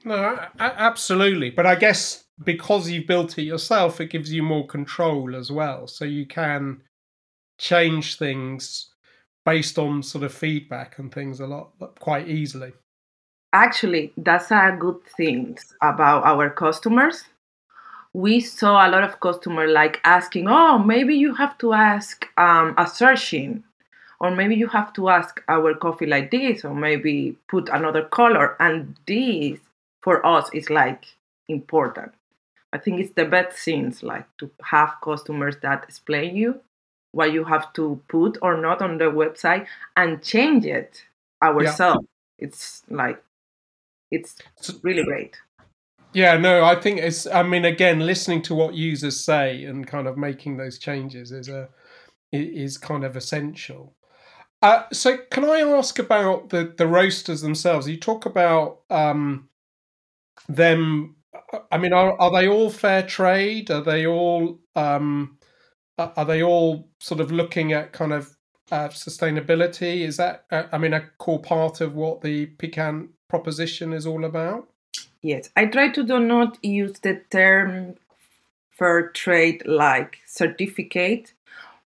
No 0.04 0.38
absolutely. 0.61 1.50
But 1.50 1.64
i 1.64 1.75
guess 1.75 2.25
because 2.45 2.90
you've 2.90 3.07
built 3.07 3.38
it 3.38 3.45
yourself 3.45 4.00
it 4.00 4.11
gives 4.11 4.31
you 4.31 4.43
more 4.43 4.66
control 4.66 5.35
as 5.35 5.50
well. 5.50 5.87
So 5.87 6.04
you 6.04 6.26
can 6.26 6.83
change 7.59 8.19
things 8.19 8.90
based 9.47 9.78
on 9.78 10.02
sort 10.02 10.25
of 10.25 10.35
feedback 10.35 10.99
and 10.99 11.12
things 11.12 11.40
a 11.40 11.47
lot 11.47 11.73
quite 11.99 12.28
easily. 12.28 12.73
Actually 13.54 14.12
that's 14.19 14.50
a 14.50 14.76
good 14.78 15.00
thing 15.16 15.57
about 15.81 16.25
our 16.25 16.50
customers. 16.50 17.25
We 18.12 18.40
saw 18.40 18.87
a 18.87 18.90
lot 18.90 19.02
of 19.02 19.19
customers 19.21 19.71
like 19.73 19.99
asking 20.04 20.47
oh 20.49 20.76
maybe 20.78 21.14
you 21.14 21.35
have 21.37 21.57
to 21.59 21.73
ask 21.73 22.26
um, 22.37 22.75
a 22.76 22.87
searching 22.87 23.64
or 24.21 24.30
maybe 24.30 24.54
you 24.54 24.66
have 24.66 24.92
to 24.92 25.09
ask 25.09 25.42
our 25.49 25.75
coffee 25.75 26.06
like 26.06 26.30
this 26.30 26.64
or 26.64 26.75
maybe 26.75 27.37
put 27.49 27.68
another 27.68 28.02
color 28.02 28.56
and 28.61 28.97
this 29.06 29.59
for 30.02 30.25
us 30.26 30.49
is 30.52 30.71
like 30.71 31.04
important 31.49 32.12
i 32.73 32.78
think 32.78 33.00
it's 33.00 33.14
the 33.14 33.25
best 33.25 33.59
things 33.59 34.02
like 34.02 34.26
to 34.38 34.50
have 34.62 34.94
customers 35.02 35.56
that 35.62 35.85
explain 35.85 36.37
you 36.37 36.61
what 37.12 37.33
you 37.33 37.44
have 37.44 37.73
to 37.73 38.00
put 38.09 38.38
or 38.42 38.56
not 38.56 38.83
on 38.83 38.99
the 38.99 39.04
website 39.04 39.66
and 39.97 40.23
change 40.23 40.64
it 40.64 41.04
ourselves 41.42 42.06
yeah. 42.38 42.47
it's 42.47 42.83
like 42.88 43.23
it's 44.14 44.37
really 44.83 45.04
great. 45.04 45.37
Yeah, 46.12 46.37
no, 46.37 46.64
I 46.64 46.76
think 46.76 47.00
it's. 47.00 47.26
I 47.26 47.42
mean, 47.42 47.64
again, 47.64 48.00
listening 48.00 48.42
to 48.42 48.54
what 48.54 48.75
users 48.75 49.18
say 49.18 49.64
and 49.64 49.87
kind 49.87 50.06
of 50.06 50.16
making 50.16 50.56
those 50.56 50.78
changes 50.78 51.33
is 51.33 51.49
a 51.49 51.68
is 52.33 52.78
kind 52.78 53.04
of 53.04 53.16
essential. 53.16 53.92
Uh, 54.64 54.87
so, 54.94 55.18
can 55.30 55.44
I 55.44 55.61
ask 55.61 55.99
about 55.99 56.49
the 56.49 56.73
the 56.75 56.87
roasters 56.87 57.42
themselves? 57.42 57.87
You 57.87 57.99
talk 57.99 58.25
about 58.25 58.78
um, 58.88 59.50
them. 60.49 61.16
I 61.71 61.76
mean, 61.76 61.92
are 61.92 62.18
are 62.18 62.30
they 62.30 62.49
all 62.49 62.71
fair 62.71 63.02
trade? 63.02 63.71
Are 63.71 63.83
they 63.83 64.06
all 64.06 64.59
um, 64.75 65.37
are 65.99 66.25
they 66.25 66.42
all 66.42 66.88
sort 66.99 67.21
of 67.21 67.30
looking 67.30 67.75
at 67.75 67.92
kind 67.92 68.14
of 68.14 68.38
uh, 68.73 68.88
sustainability? 68.88 70.00
Is 70.00 70.16
that 70.16 70.47
uh, 70.50 70.62
I 70.73 70.78
mean 70.78 70.94
a 70.94 71.11
core 71.18 71.42
part 71.42 71.83
of 71.83 71.94
what 71.94 72.23
the 72.23 72.47
Piquant 72.47 73.11
proposition 73.28 73.92
is 73.92 74.06
all 74.06 74.25
about? 74.25 74.66
Yes, 75.21 75.50
I 75.56 75.66
try 75.66 75.90
to 75.90 76.02
do 76.02 76.18
not 76.18 76.56
use 76.64 77.00
the 77.00 77.21
term 77.30 77.97
fair 78.71 79.11
trade 79.11 79.62
like 79.66 80.21
certificate, 80.25 81.35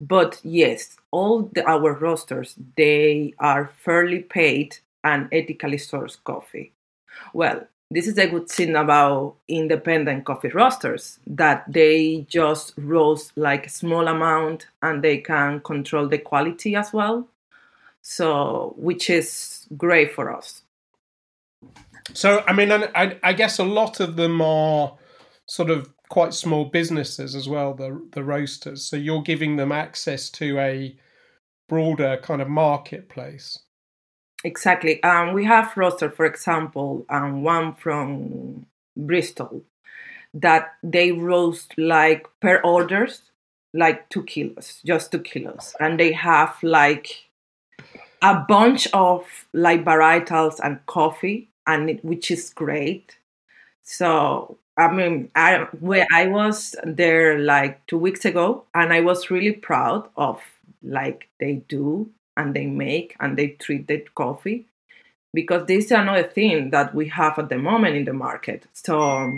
but 0.01 0.41
yes, 0.43 0.97
all 1.13 1.43
the, 1.55 1.63
our 1.69 1.93
roasters 1.93 2.55
they 2.77 3.33
are 3.39 3.71
fairly 3.85 4.19
paid 4.21 4.77
and 5.03 5.29
ethically 5.31 5.77
sourced 5.77 6.17
coffee. 6.23 6.73
Well, 7.33 7.67
this 7.91 8.07
is 8.07 8.17
a 8.17 8.27
good 8.27 8.49
thing 8.49 8.75
about 8.75 9.35
independent 9.47 10.25
coffee 10.25 10.49
roasters 10.49 11.19
that 11.27 11.65
they 11.71 12.25
just 12.29 12.73
roast 12.77 13.33
like 13.37 13.67
a 13.67 13.69
small 13.69 14.07
amount 14.09 14.67
and 14.81 15.03
they 15.03 15.19
can 15.19 15.61
control 15.61 16.07
the 16.09 16.19
quality 16.19 16.75
as 16.75 16.93
well. 16.93 17.27
So, 18.01 18.75
which 18.77 19.09
is 19.09 19.67
great 19.77 20.13
for 20.13 20.35
us 20.35 20.63
So, 22.13 22.43
I 22.47 22.53
mean, 22.53 22.71
I, 22.71 23.17
I 23.23 23.33
guess 23.33 23.59
a 23.59 23.63
lot 23.63 23.99
of 23.99 24.15
them 24.17 24.41
are 24.41 24.97
sort 25.47 25.69
of 25.69 25.93
quite 26.09 26.33
small 26.33 26.65
businesses 26.65 27.35
as 27.35 27.49
well, 27.49 27.73
the 27.73 28.01
the 28.13 28.23
roasters. 28.23 28.85
So 28.85 28.97
you're 28.97 29.23
giving 29.23 29.57
them 29.57 29.71
access 29.71 30.29
to 30.31 30.59
a 30.59 30.95
broader 31.67 32.17
kind 32.21 32.41
of 32.41 32.49
marketplace. 32.49 33.59
Exactly. 34.43 35.01
Um, 35.03 35.33
we 35.33 35.45
have 35.45 35.75
roaster, 35.77 36.09
for 36.09 36.25
example, 36.25 37.05
um, 37.09 37.43
one 37.43 37.73
from 37.75 38.65
Bristol 38.97 39.63
that 40.33 40.73
they 40.83 41.11
roast 41.11 41.73
like 41.77 42.27
per 42.41 42.59
orders, 42.63 43.21
like 43.73 44.09
two 44.09 44.23
kilos, 44.23 44.81
just 44.85 45.11
two 45.11 45.19
kilos, 45.19 45.75
and 45.79 45.99
they 45.99 46.11
have 46.11 46.57
like 46.61 47.29
a 48.21 48.35
bunch 48.47 48.87
of 48.93 49.25
like 49.53 49.85
varietals 49.85 50.59
and 50.61 50.85
coffee, 50.87 51.49
and 51.67 51.89
it, 51.89 52.03
which 52.03 52.31
is 52.31 52.49
great. 52.49 53.17
So 53.83 54.57
I 54.77 54.91
mean, 54.91 55.29
I 55.35 55.67
where 55.79 56.07
I 56.13 56.27
was 56.27 56.75
there 56.83 57.37
like 57.39 57.85
two 57.87 57.97
weeks 57.97 58.25
ago, 58.25 58.65
and 58.73 58.91
I 58.91 59.01
was 59.01 59.29
really 59.29 59.51
proud 59.53 60.09
of 60.17 60.41
like 60.81 61.29
they 61.39 61.55
do 61.67 62.09
and 62.35 62.55
they 62.55 62.65
make 62.65 63.15
and 63.19 63.37
they 63.37 63.49
treat 63.49 63.87
the 63.87 63.99
coffee 64.15 64.65
because 65.33 65.67
this 65.67 65.85
is 65.85 65.91
another 65.91 66.23
thing 66.23 66.71
that 66.71 66.95
we 66.95 67.09
have 67.09 67.39
at 67.39 67.49
the 67.49 67.57
moment 67.59 67.95
in 67.95 68.05
the 68.05 68.13
market. 68.13 68.65
So 68.73 69.31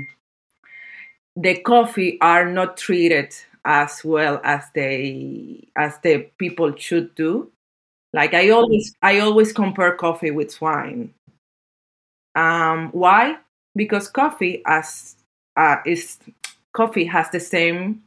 the 1.36 1.58
coffee 1.62 2.18
are 2.22 2.46
not 2.50 2.78
treated 2.78 3.34
as 3.64 4.04
well 4.04 4.40
as 4.44 4.66
they 4.74 5.68
as 5.76 5.98
the 6.00 6.28
people 6.38 6.76
should 6.76 7.14
do. 7.16 7.52
Like 8.14 8.34
I 8.34 8.50
always 8.52 8.96
I 9.02 9.20
always 9.20 9.54
compare 9.54 9.96
coffee 9.96 10.32
with 10.32 10.60
wine. 10.62 11.14
Um, 12.36 12.90
why? 12.92 13.38
Because 13.76 14.08
coffee 14.08 14.62
as 14.66 15.16
uh, 15.56 15.78
is 15.86 16.18
coffee 16.74 17.06
has 17.06 17.30
the 17.30 17.40
same 17.40 18.04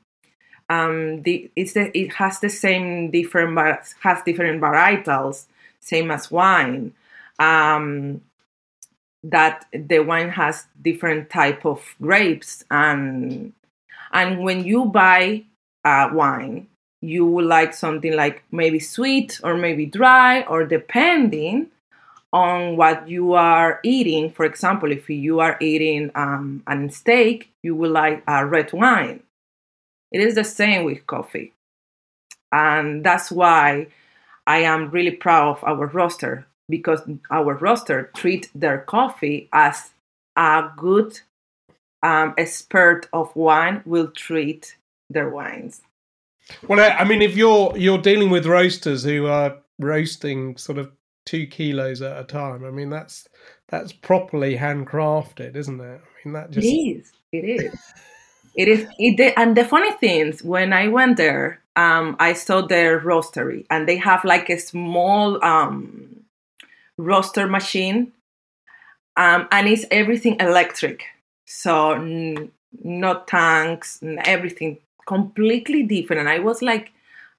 um, 0.71 1.23
the, 1.23 1.51
it's 1.57 1.73
the, 1.73 1.97
it 1.99 2.13
has 2.15 2.41
the 2.41 2.51
same 2.51 3.11
different 3.11 3.59
has 4.03 4.23
different 4.23 4.61
varietals, 4.61 5.47
same 5.81 6.11
as 6.11 6.31
wine. 6.31 6.93
Um, 7.39 8.23
that 9.25 9.67
the 9.73 10.01
wine 10.01 10.29
has 10.31 10.67
different 10.81 11.29
type 11.31 11.65
of 11.65 11.83
grapes 12.01 12.65
and 12.71 13.53
and 14.13 14.41
when 14.41 14.65
you 14.65 14.87
buy 14.87 15.45
uh, 15.85 16.09
wine, 16.13 16.67
you 17.01 17.41
like 17.41 17.75
something 17.75 18.15
like 18.15 18.43
maybe 18.51 18.79
sweet 18.79 19.41
or 19.43 19.57
maybe 19.57 19.87
dry 19.87 20.43
or 20.43 20.65
depending 20.65 21.69
on 22.33 22.77
what 22.77 23.09
you 23.09 23.35
are 23.35 23.81
eating. 23.83 24.31
For 24.31 24.45
example, 24.45 24.93
if 24.93 25.09
you 25.09 25.41
are 25.41 25.57
eating 25.61 26.11
um, 26.15 26.63
a 26.67 26.91
steak, 26.91 27.51
you 27.63 27.75
will 27.75 27.91
like 27.91 28.23
a 28.27 28.45
red 28.47 28.73
wine 28.73 29.23
it 30.11 30.21
is 30.21 30.35
the 30.35 30.45
same 30.45 30.85
with 30.85 31.07
coffee. 31.07 31.53
And 32.51 33.05
that's 33.05 33.31
why 33.31 33.89
I 34.47 34.59
am 34.59 34.91
really 34.91 35.11
proud 35.11 35.59
of 35.59 35.65
our 35.65 35.87
roster 35.87 36.47
because 36.69 37.01
our 37.31 37.55
roster 37.55 38.11
treat 38.15 38.51
their 38.55 38.79
coffee 38.79 39.49
as 39.53 39.91
a 40.37 40.71
good 40.77 41.21
um, 42.03 42.35
expert 42.39 43.09
of 43.13 43.35
wine 43.37 43.83
will 43.85 44.09
treat 44.09 44.77
their 45.11 45.29
wines. 45.29 45.83
Well, 46.67 46.81
I 46.81 47.05
mean, 47.05 47.21
if 47.21 47.37
you're 47.37 47.77
you're 47.77 47.99
dealing 47.99 48.31
with 48.31 48.47
roasters 48.47 49.05
who 49.05 49.27
are 49.27 49.59
roasting 49.79 50.57
sort 50.57 50.79
of 50.79 50.91
two 51.29 51.47
kilos 51.47 52.01
at 52.01 52.19
a 52.19 52.25
time, 52.25 52.65
I 52.65 52.71
mean 52.71 52.89
that's 52.89 53.29
that's 53.69 53.93
properly 53.93 54.57
handcrafted, 54.57 55.57
isn't 55.57 55.81
it? 55.81 56.01
I 56.01 56.19
mean 56.25 56.33
that 56.33 56.51
just 56.51 56.67
it 56.67 56.71
is. 56.71 57.13
It 57.33 57.45
is. 57.45 57.75
It 58.55 58.67
is, 58.67 58.89
it, 58.99 59.35
and 59.37 59.57
the 59.57 59.65
funny 59.65 59.93
things 59.93 60.43
when 60.43 60.73
I 60.73 60.89
went 60.89 61.17
there, 61.17 61.61
um, 61.77 62.17
I 62.19 62.33
saw 62.33 62.63
their 62.63 62.99
roastery, 62.99 63.67
and 63.71 63.87
they 63.87 63.99
have 63.99 64.25
like 64.25 64.49
a 64.51 64.59
small 64.59 65.45
um, 65.45 66.25
roaster 66.97 67.47
machine, 67.47 68.13
um, 69.17 69.47
and 69.53 69.69
it's 69.69 69.85
everything 69.91 70.39
electric. 70.41 71.05
So 71.45 71.93
n- 71.93 72.51
no 72.83 73.23
tanks, 73.27 74.01
everything 74.25 74.79
completely 75.07 75.83
different. 75.85 76.21
And 76.21 76.29
I 76.29 76.39
was 76.41 76.61
like, 76.63 76.91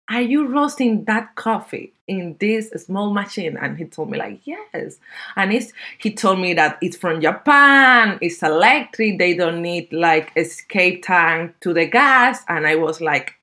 are 0.10 0.22
you 0.22 0.48
roasting 0.48 1.06
that 1.06 1.36
coffee 1.36 1.93
in 2.08 2.36
this 2.39 2.69
small 2.72 3.13
machine? 3.13 3.58
And 3.58 3.78
he 3.78 3.86
told 3.86 4.10
me 4.10 4.17
like 4.17 4.41
yes. 4.43 4.98
And 5.36 5.54
it's 5.54 5.72
he 6.00 6.12
told 6.13 6.39
me 6.39 6.54
that 6.56 6.80
it's 6.82 6.98
from 6.98 7.22
japan. 7.22 8.17
It's 8.22 8.41
electric. 8.41 9.19
They 9.19 9.36
don't 9.36 9.62
need 9.62 9.93
like 9.93 10.32
escape 10.36 11.06
tank 11.06 11.56
to 11.62 11.74
the 11.74 11.86
gas. 11.86 12.43
And 12.48 12.65
i 12.65 12.76
was 12.76 13.00
like 13.02 13.36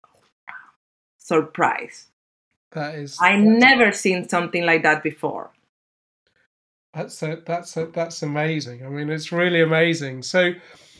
surprised. 1.18 2.06
That 2.72 2.96
is 2.96 3.16
i 3.20 3.36
never 3.36 3.92
seen 3.92 4.28
something 4.28 4.64
like 4.66 4.82
that 4.82 5.02
before. 5.02 5.50
That's 6.92 7.22
a, 7.22 7.42
that's 7.46 7.76
a, 7.76 7.86
that's 7.86 8.22
amazing. 8.22 8.84
I 8.84 8.88
mean 8.88 9.08
it's 9.08 9.30
really 9.30 9.62
amazing. 9.62 10.22
So 10.22 10.52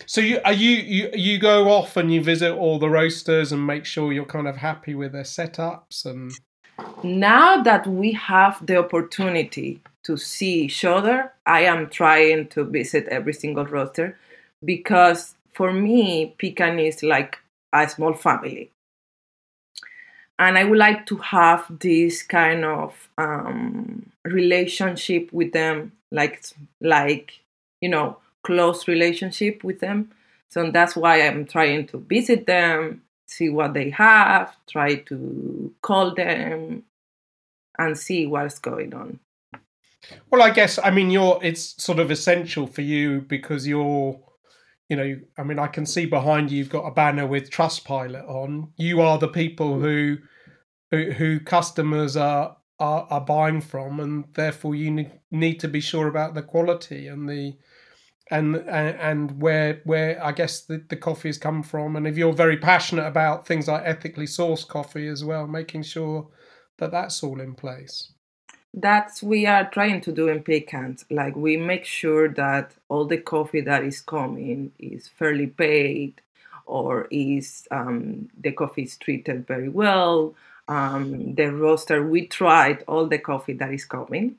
so 0.05 0.21
you 0.21 0.41
are 0.45 0.53
you 0.53 0.77
you 0.77 1.11
you 1.15 1.39
go 1.39 1.71
off 1.71 1.97
and 1.97 2.13
you 2.13 2.23
visit 2.23 2.53
all 2.53 2.79
the 2.79 2.91
roasters 2.91 3.53
and 3.53 3.67
make 3.67 3.85
sure 3.85 4.13
you're 4.13 4.25
kind 4.25 4.47
of 4.47 4.57
happy 4.57 4.95
with 4.95 5.13
their 5.13 5.23
setups 5.23 6.05
and 6.05 6.33
now 7.03 7.63
that 7.63 7.87
we 7.87 8.13
have 8.13 8.65
the 8.67 8.77
opportunity 8.77 9.81
to 10.05 10.17
see 10.17 10.65
each 10.65 10.85
other, 10.85 11.33
I 11.47 11.63
am 11.63 11.89
trying 11.89 12.49
to 12.49 12.65
visit 12.65 13.09
every 13.09 13.33
single 13.33 13.65
roaster 13.65 14.17
because 14.65 15.35
for 15.53 15.73
me, 15.73 16.35
Piquant 16.39 16.81
is 16.81 17.03
like 17.03 17.39
a 17.73 17.89
small 17.89 18.15
family. 18.15 18.71
And 20.39 20.59
I 20.59 20.65
would 20.65 20.79
like 20.79 21.07
to 21.07 21.17
have 21.17 21.65
this 21.81 22.23
kind 22.23 22.65
of 22.65 23.09
um, 23.17 24.11
relationship 24.25 25.33
with 25.33 25.53
them, 25.53 25.93
like 26.13 26.45
like 26.83 27.41
you 27.81 27.89
know, 27.89 28.19
close 28.47 28.87
relationship 28.87 29.65
with 29.65 29.81
them. 29.81 30.13
So 30.49 30.71
that's 30.71 30.95
why 30.95 31.23
I'm 31.23 31.45
trying 31.47 31.89
to 31.89 31.99
visit 31.99 32.47
them, 32.47 33.03
see 33.27 33.49
what 33.49 33.75
they 33.75 33.91
have, 33.91 34.57
try 34.71 34.95
to 35.11 35.75
call 35.83 36.15
them 36.15 36.85
and 37.77 37.99
see 37.99 38.27
what's 38.27 38.61
going 38.61 38.95
on. 38.95 39.19
Well, 40.31 40.43
I 40.43 40.51
guess 40.51 40.79
I 40.83 40.91
mean 40.91 41.11
you're 41.11 41.41
it's 41.43 41.83
sort 41.83 41.99
of 41.99 42.13
essential 42.13 42.69
for 42.69 42.83
you 42.83 43.23
because 43.23 43.67
you're 43.67 44.21
you 44.89 44.97
know, 44.97 45.19
I 45.37 45.43
mean 45.43 45.59
I 45.59 45.67
can 45.67 45.85
see 45.85 46.07
behind 46.07 46.53
you 46.53 46.59
you've 46.59 46.71
got 46.71 46.87
a 46.87 46.93
banner 46.95 47.27
with 47.27 47.51
Trustpilot 47.51 48.29
on. 48.29 48.73
You 48.77 49.01
are 49.01 49.19
the 49.19 49.29
people 49.29 49.81
who 49.81 50.19
who, 50.93 51.11
who 51.11 51.41
customers 51.41 52.17
are, 52.17 52.57
are 52.79 53.09
are 53.11 53.21
buying 53.21 53.61
from 53.61 53.99
and 53.99 54.27
therefore 54.35 54.77
you 54.77 54.93
need, 54.93 55.11
need 55.33 55.59
to 55.61 55.69
be 55.69 55.81
sure 55.81 56.07
about 56.07 56.35
the 56.35 56.43
quality 56.43 57.09
and 57.09 57.29
the 57.29 57.57
and 58.31 58.57
and 58.57 59.41
where 59.41 59.81
where 59.85 60.23
I 60.25 60.33
guess 60.33 60.63
the, 60.63 60.83
the 60.89 60.97
coffee 60.97 61.29
has 61.29 61.39
come 61.39 61.63
from, 61.63 61.97
and 61.97 62.07
if 62.07 62.17
you're 62.17 62.33
very 62.33 62.57
passionate 62.57 63.07
about 63.07 63.47
things 63.47 63.69
like 63.69 63.83
ethically 63.85 64.27
sourced 64.27 64.67
coffee 64.67 65.07
as 65.07 65.25
well, 65.25 65.47
making 65.47 65.83
sure 65.85 66.29
that 66.79 66.91
that's 66.91 67.23
all 67.23 67.41
in 67.41 67.55
place. 67.55 68.13
That's 68.75 69.23
we 69.23 69.47
are 69.47 69.71
trying 69.71 70.01
to 70.03 70.13
do 70.13 70.29
in 70.29 70.43
Pecans. 70.43 71.05
Like 71.11 71.37
we 71.37 71.57
make 71.57 71.85
sure 71.85 72.29
that 72.31 72.73
all 72.89 73.05
the 73.07 73.19
coffee 73.19 73.63
that 73.63 73.85
is 73.85 74.01
coming 74.01 74.73
is 74.79 75.09
fairly 75.09 75.47
paid, 75.47 76.21
or 76.67 77.07
is 77.11 77.69
um, 77.71 78.29
the 78.39 78.53
coffee 78.53 78.83
is 78.83 78.97
treated 78.97 79.47
very 79.47 79.69
well. 79.69 80.35
Um, 80.69 81.37
the 81.37 81.53
roaster, 81.53 82.05
we 82.05 82.27
tried 82.27 82.83
all 82.89 83.07
the 83.07 83.19
coffee 83.19 83.53
that 83.53 83.73
is 83.73 83.85
coming 83.85 84.37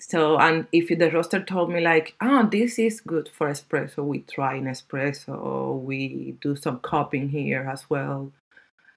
so, 0.00 0.38
and 0.38 0.66
if 0.70 0.88
the 0.96 1.10
roaster 1.10 1.42
told 1.42 1.70
me 1.70 1.80
like, 1.80 2.14
oh, 2.20 2.48
this 2.50 2.78
is 2.78 3.00
good 3.00 3.28
for 3.28 3.50
espresso, 3.50 4.04
we 4.04 4.20
try 4.20 4.54
an 4.54 4.66
espresso. 4.66 5.80
We 5.82 6.36
do 6.40 6.54
some 6.54 6.78
cupping 6.80 7.28
here 7.28 7.68
as 7.70 7.90
well. 7.90 8.32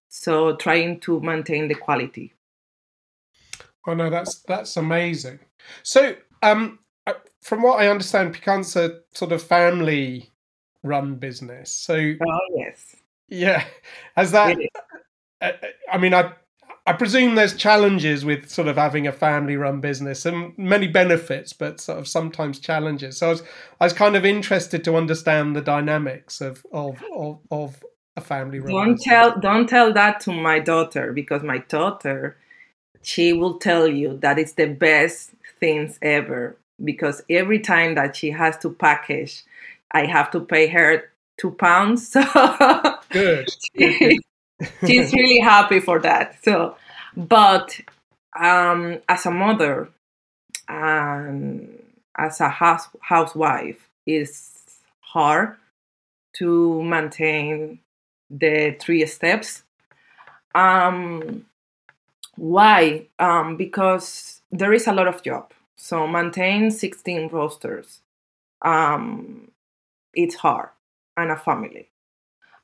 So, 0.09 0.55
trying 0.55 0.99
to 1.01 1.19
maintain 1.21 1.67
the 1.67 1.75
quality. 1.75 2.33
Oh 3.87 3.95
no, 3.95 4.09
that's 4.11 4.39
that's 4.43 4.77
amazing. 4.77 5.39
So, 5.81 6.15
um, 6.43 6.79
uh, 7.07 7.13
from 7.41 7.63
what 7.63 7.79
I 7.79 7.87
understand, 7.87 8.35
Piquant's 8.35 8.75
a 8.75 8.99
sort 9.13 9.31
of 9.31 9.41
family-run 9.41 11.15
business. 11.15 11.71
So, 11.71 11.95
oh 11.95 12.39
yes, 12.55 12.95
yeah, 13.27 13.65
has 14.15 14.31
that? 14.33 14.55
I 15.41 15.97
mean, 15.97 16.13
I 16.13 16.33
I 16.87 16.93
presume 16.93 17.35
there's 17.35 17.55
challenges 17.55 18.25
with 18.25 18.49
sort 18.49 18.67
of 18.67 18.75
having 18.75 19.05
a 19.05 19.11
family 19.11 19.55
run 19.55 19.81
business 19.81 20.25
and 20.25 20.57
many 20.57 20.87
benefits, 20.87 21.53
but 21.53 21.79
sort 21.79 21.99
of 21.99 22.07
sometimes 22.07 22.59
challenges. 22.59 23.17
So 23.17 23.27
I 23.27 23.29
was, 23.29 23.43
I 23.79 23.83
was 23.85 23.93
kind 23.93 24.15
of 24.15 24.25
interested 24.25 24.83
to 24.85 24.95
understand 24.95 25.55
the 25.55 25.61
dynamics 25.61 26.41
of 26.41 26.65
of 26.71 27.01
of, 27.15 27.39
of 27.51 27.83
a 28.17 28.21
family 28.21 28.59
run. 28.59 28.73
Don't 28.73 28.91
business. 28.93 29.03
tell 29.03 29.39
don't 29.39 29.69
tell 29.69 29.93
that 29.93 30.21
to 30.21 30.31
my 30.31 30.59
daughter 30.59 31.13
because 31.13 31.43
my 31.43 31.59
daughter 31.59 32.37
she 33.03 33.33
will 33.33 33.57
tell 33.57 33.87
you 33.87 34.17
that 34.21 34.39
it's 34.39 34.53
the 34.53 34.67
best 34.67 35.31
things 35.59 35.97
ever 36.01 36.57
because 36.83 37.23
every 37.29 37.59
time 37.59 37.95
that 37.95 38.15
she 38.15 38.31
has 38.31 38.57
to 38.59 38.69
package, 38.71 39.43
I 39.91 40.05
have 40.05 40.31
to 40.31 40.39
pay 40.39 40.67
her 40.67 41.11
two 41.39 41.51
pounds. 41.51 42.15
So 42.23 42.95
Good. 43.11 43.49
she's 44.85 45.13
really 45.13 45.39
happy 45.39 45.79
for 45.79 45.99
that. 45.99 46.43
So, 46.43 46.75
but 47.15 47.79
um, 48.39 48.99
as 49.09 49.25
a 49.25 49.31
mother 49.31 49.89
and 50.67 51.81
as 52.17 52.39
a 52.39 52.49
house, 52.49 52.87
housewife, 53.01 53.89
it's 54.05 54.79
hard 55.01 55.57
to 56.33 56.81
maintain 56.83 57.79
the 58.29 58.75
three 58.79 59.05
steps. 59.05 59.63
Um, 60.55 61.45
why? 62.35 63.07
Um, 63.19 63.57
because 63.57 64.41
there 64.51 64.73
is 64.73 64.87
a 64.87 64.93
lot 64.93 65.07
of 65.07 65.23
job. 65.23 65.53
So 65.75 66.07
maintain 66.07 66.71
16 66.71 67.29
rosters. 67.29 68.01
Um, 68.61 69.51
it's 70.13 70.35
hard 70.35 70.69
and 71.17 71.31
a 71.31 71.37
family. 71.37 71.90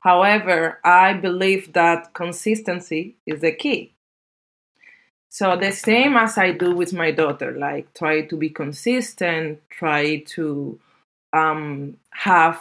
However, 0.08 0.78
I 0.84 1.12
believe 1.12 1.74
that 1.74 2.14
consistency 2.14 3.16
is 3.26 3.42
the 3.42 3.52
key. 3.52 3.92
So 5.28 5.54
the 5.54 5.70
same 5.70 6.16
as 6.16 6.38
I 6.38 6.52
do 6.52 6.74
with 6.74 6.94
my 6.94 7.10
daughter, 7.10 7.52
like 7.52 7.92
try 7.92 8.22
to 8.22 8.36
be 8.38 8.48
consistent, 8.48 9.60
try 9.68 10.20
to 10.28 10.80
um, 11.34 11.98
have 12.12 12.58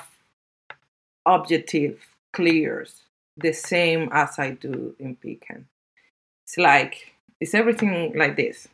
objective 1.25 2.05
clears, 2.33 3.03
the 3.37 3.53
same 3.53 4.09
as 4.11 4.37
I 4.37 4.51
do 4.51 4.93
in 4.99 5.15
Piquant. 5.15 5.67
It's 6.43 6.57
like 6.57 7.13
it's 7.39 7.53
everything 7.53 8.11
like 8.17 8.35
this. 8.35 8.67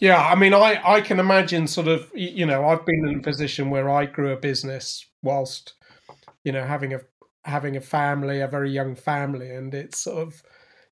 Yeah, 0.00 0.20
I 0.20 0.34
mean, 0.34 0.52
I 0.52 0.80
I 0.84 1.00
can 1.00 1.20
imagine 1.20 1.68
sort 1.68 1.86
of 1.86 2.10
you 2.12 2.44
know 2.44 2.66
I've 2.66 2.84
been 2.84 3.06
in 3.06 3.20
a 3.20 3.22
position 3.22 3.70
where 3.70 3.88
I 3.88 4.06
grew 4.06 4.32
a 4.32 4.36
business 4.36 5.06
whilst 5.22 5.74
you 6.44 6.52
know 6.52 6.64
having 6.64 6.94
a 6.94 7.00
having 7.44 7.76
a 7.76 7.80
family, 7.80 8.40
a 8.40 8.48
very 8.48 8.70
young 8.70 8.94
family, 8.94 9.50
and 9.54 9.74
it's 9.74 9.98
sort 9.98 10.26
of 10.26 10.42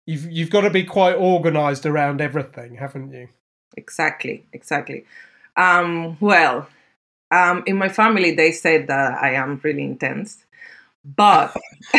you've 0.06 0.30
you've 0.30 0.50
got 0.50 0.62
to 0.62 0.70
be 0.70 0.84
quite 0.84 1.14
organized 1.14 1.86
around 1.86 2.20
everything, 2.20 2.76
haven't 2.76 3.12
you? 3.12 3.28
Exactly, 3.76 4.46
exactly. 4.52 5.04
Um, 5.56 6.16
well, 6.20 6.68
um, 7.30 7.62
in 7.66 7.76
my 7.76 7.88
family, 7.88 8.34
they 8.34 8.52
said 8.52 8.88
that 8.88 9.22
I 9.22 9.34
am 9.34 9.60
really 9.62 9.82
intense, 9.82 10.44
but 11.04 11.56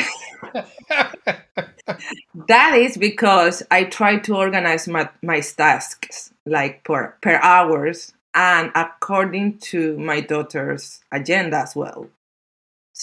that 2.47 2.75
is 2.75 2.97
because 2.97 3.63
I 3.71 3.85
try 3.85 4.17
to 4.19 4.35
organize 4.35 4.87
my, 4.87 5.09
my 5.21 5.39
tasks 5.41 6.33
like 6.45 6.83
per, 6.83 7.15
per 7.21 7.35
hours 7.41 8.13
and 8.33 8.71
according 8.75 9.59
to 9.59 9.97
my 9.97 10.21
daughter's 10.21 11.01
agenda 11.11 11.57
as 11.57 11.75
well. 11.75 12.07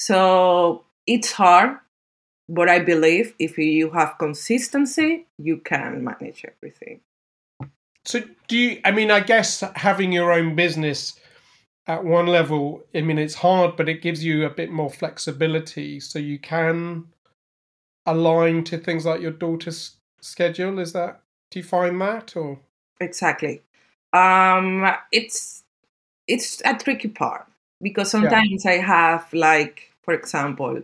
So 0.00 0.84
it's 1.08 1.32
hard, 1.32 1.78
but 2.48 2.68
I 2.68 2.78
believe 2.78 3.34
if 3.40 3.58
you 3.58 3.90
have 3.90 4.16
consistency, 4.16 5.26
you 5.38 5.56
can 5.56 6.04
manage 6.04 6.44
everything. 6.44 7.00
So 8.04 8.22
do 8.46 8.56
you? 8.56 8.80
I 8.84 8.92
mean, 8.92 9.10
I 9.10 9.18
guess 9.18 9.60
having 9.74 10.12
your 10.12 10.32
own 10.32 10.54
business 10.54 11.18
at 11.88 12.04
one 12.04 12.26
level, 12.26 12.84
I 12.94 13.00
mean, 13.00 13.18
it's 13.18 13.34
hard, 13.34 13.76
but 13.76 13.88
it 13.88 14.00
gives 14.00 14.24
you 14.24 14.46
a 14.46 14.50
bit 14.50 14.70
more 14.70 14.88
flexibility, 14.88 15.98
so 15.98 16.20
you 16.20 16.38
can 16.38 17.08
align 18.06 18.62
to 18.64 18.78
things 18.78 19.04
like 19.04 19.20
your 19.20 19.32
daughter's 19.32 19.96
schedule. 20.20 20.78
Is 20.78 20.92
that? 20.92 21.22
Do 21.50 21.58
you 21.58 21.64
find 21.64 22.00
that 22.00 22.36
or? 22.36 22.60
Exactly. 23.00 23.62
Um, 24.12 24.88
it's 25.10 25.64
it's 26.28 26.62
a 26.64 26.74
tricky 26.74 27.08
part 27.08 27.46
because 27.82 28.10
sometimes 28.10 28.64
yeah. 28.64 28.70
I 28.70 28.76
have 28.78 29.32
like, 29.32 29.87
for 30.08 30.14
example, 30.14 30.82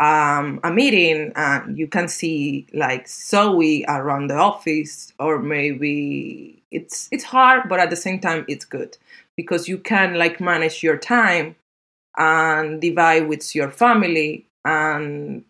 um, 0.00 0.60
a 0.64 0.72
meeting 0.72 1.30
and 1.36 1.76
you 1.76 1.86
can 1.86 2.08
see 2.08 2.66
like 2.72 3.06
Zoe 3.06 3.84
around 3.86 4.28
the 4.28 4.36
office, 4.36 5.12
or 5.18 5.42
maybe 5.42 6.62
it's 6.70 7.06
it's 7.12 7.24
hard, 7.24 7.68
but 7.68 7.80
at 7.80 7.90
the 7.90 7.96
same 7.96 8.18
time 8.18 8.46
it's 8.48 8.64
good 8.64 8.96
because 9.36 9.68
you 9.68 9.76
can 9.76 10.14
like 10.14 10.40
manage 10.40 10.82
your 10.82 10.96
time 10.96 11.54
and 12.16 12.80
divide 12.80 13.28
with 13.28 13.54
your 13.54 13.70
family 13.70 14.46
and 14.64 15.44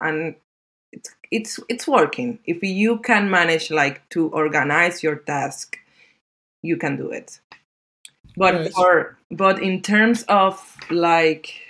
and 0.00 0.34
it's 0.90 1.14
it's 1.30 1.60
it's 1.68 1.86
working. 1.86 2.40
If 2.46 2.64
you 2.64 2.98
can 2.98 3.30
manage 3.30 3.70
like 3.70 4.08
to 4.08 4.28
organize 4.30 5.04
your 5.04 5.18
task, 5.18 5.78
you 6.64 6.76
can 6.76 6.96
do 6.96 7.12
it. 7.12 7.38
But 8.36 8.72
for 8.72 9.18
but 9.30 9.62
in 9.62 9.82
terms 9.82 10.24
of 10.24 10.76
like 10.90 11.69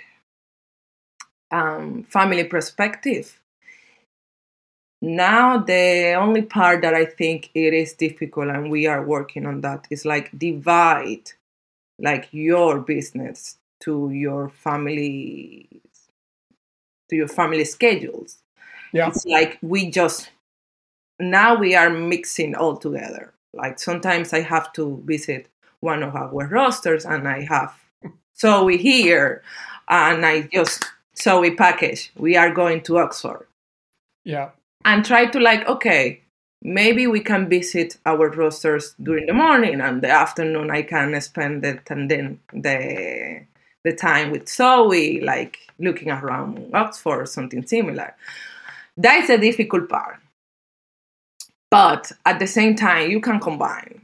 um, 1.51 2.03
family 2.03 2.43
perspective. 2.43 3.39
Now, 5.01 5.57
the 5.57 6.13
only 6.13 6.43
part 6.43 6.83
that 6.83 6.93
I 6.93 7.05
think 7.05 7.49
it 7.55 7.73
is 7.73 7.93
difficult, 7.93 8.49
and 8.49 8.69
we 8.69 8.85
are 8.85 9.03
working 9.03 9.45
on 9.45 9.61
that, 9.61 9.87
is 9.89 10.05
like 10.05 10.37
divide 10.37 11.31
like 11.99 12.27
your 12.31 12.79
business 12.79 13.57
to 13.81 14.09
your 14.11 14.49
family 14.49 15.67
to 17.09 17.15
your 17.15 17.27
family 17.27 17.65
schedules. 17.65 18.37
Yeah. 18.93 19.07
It's 19.07 19.25
like 19.25 19.57
we 19.61 19.89
just 19.89 20.31
now 21.19 21.55
we 21.55 21.75
are 21.75 21.89
mixing 21.89 22.55
all 22.55 22.77
together. 22.77 23.33
Like 23.53 23.79
sometimes 23.79 24.33
I 24.33 24.41
have 24.41 24.71
to 24.73 25.01
visit 25.05 25.47
one 25.79 26.03
of 26.03 26.15
our 26.15 26.47
rosters 26.47 27.05
and 27.05 27.27
I 27.27 27.41
have 27.41 27.73
so 28.33 28.63
we 28.63 28.77
here 28.77 29.43
and 29.87 30.25
I 30.25 30.43
just 30.53 30.85
so 31.21 31.39
we 31.39 31.55
package. 31.55 32.11
We 32.17 32.35
are 32.35 32.51
going 32.51 32.81
to 32.81 32.97
Oxford. 32.97 33.47
Yeah. 34.23 34.49
And 34.83 35.05
try 35.05 35.27
to 35.27 35.39
like, 35.39 35.67
okay, 35.67 36.21
maybe 36.61 37.07
we 37.07 37.19
can 37.19 37.47
visit 37.47 37.97
our 38.05 38.29
rosters 38.29 38.95
during 39.01 39.27
the 39.27 39.33
morning 39.33 39.81
and 39.81 40.01
the 40.01 40.09
afternoon 40.09 40.71
I 40.71 40.81
can 40.81 41.19
spend 41.21 41.63
the 41.63 41.79
and 41.89 42.09
then 42.09 42.39
the 42.53 43.45
the 43.83 43.93
time 43.93 44.31
with 44.31 44.47
Zoe, 44.47 45.21
like 45.21 45.57
looking 45.79 46.11
around 46.11 46.69
Oxford 46.73 47.21
or 47.21 47.25
something 47.25 47.65
similar. 47.65 48.15
That 48.97 49.23
is 49.23 49.29
a 49.29 49.37
difficult 49.37 49.89
part. 49.89 50.19
But 51.71 52.11
at 52.25 52.37
the 52.39 52.47
same 52.47 52.75
time, 52.75 53.09
you 53.09 53.21
can 53.21 53.39
combine. 53.39 54.01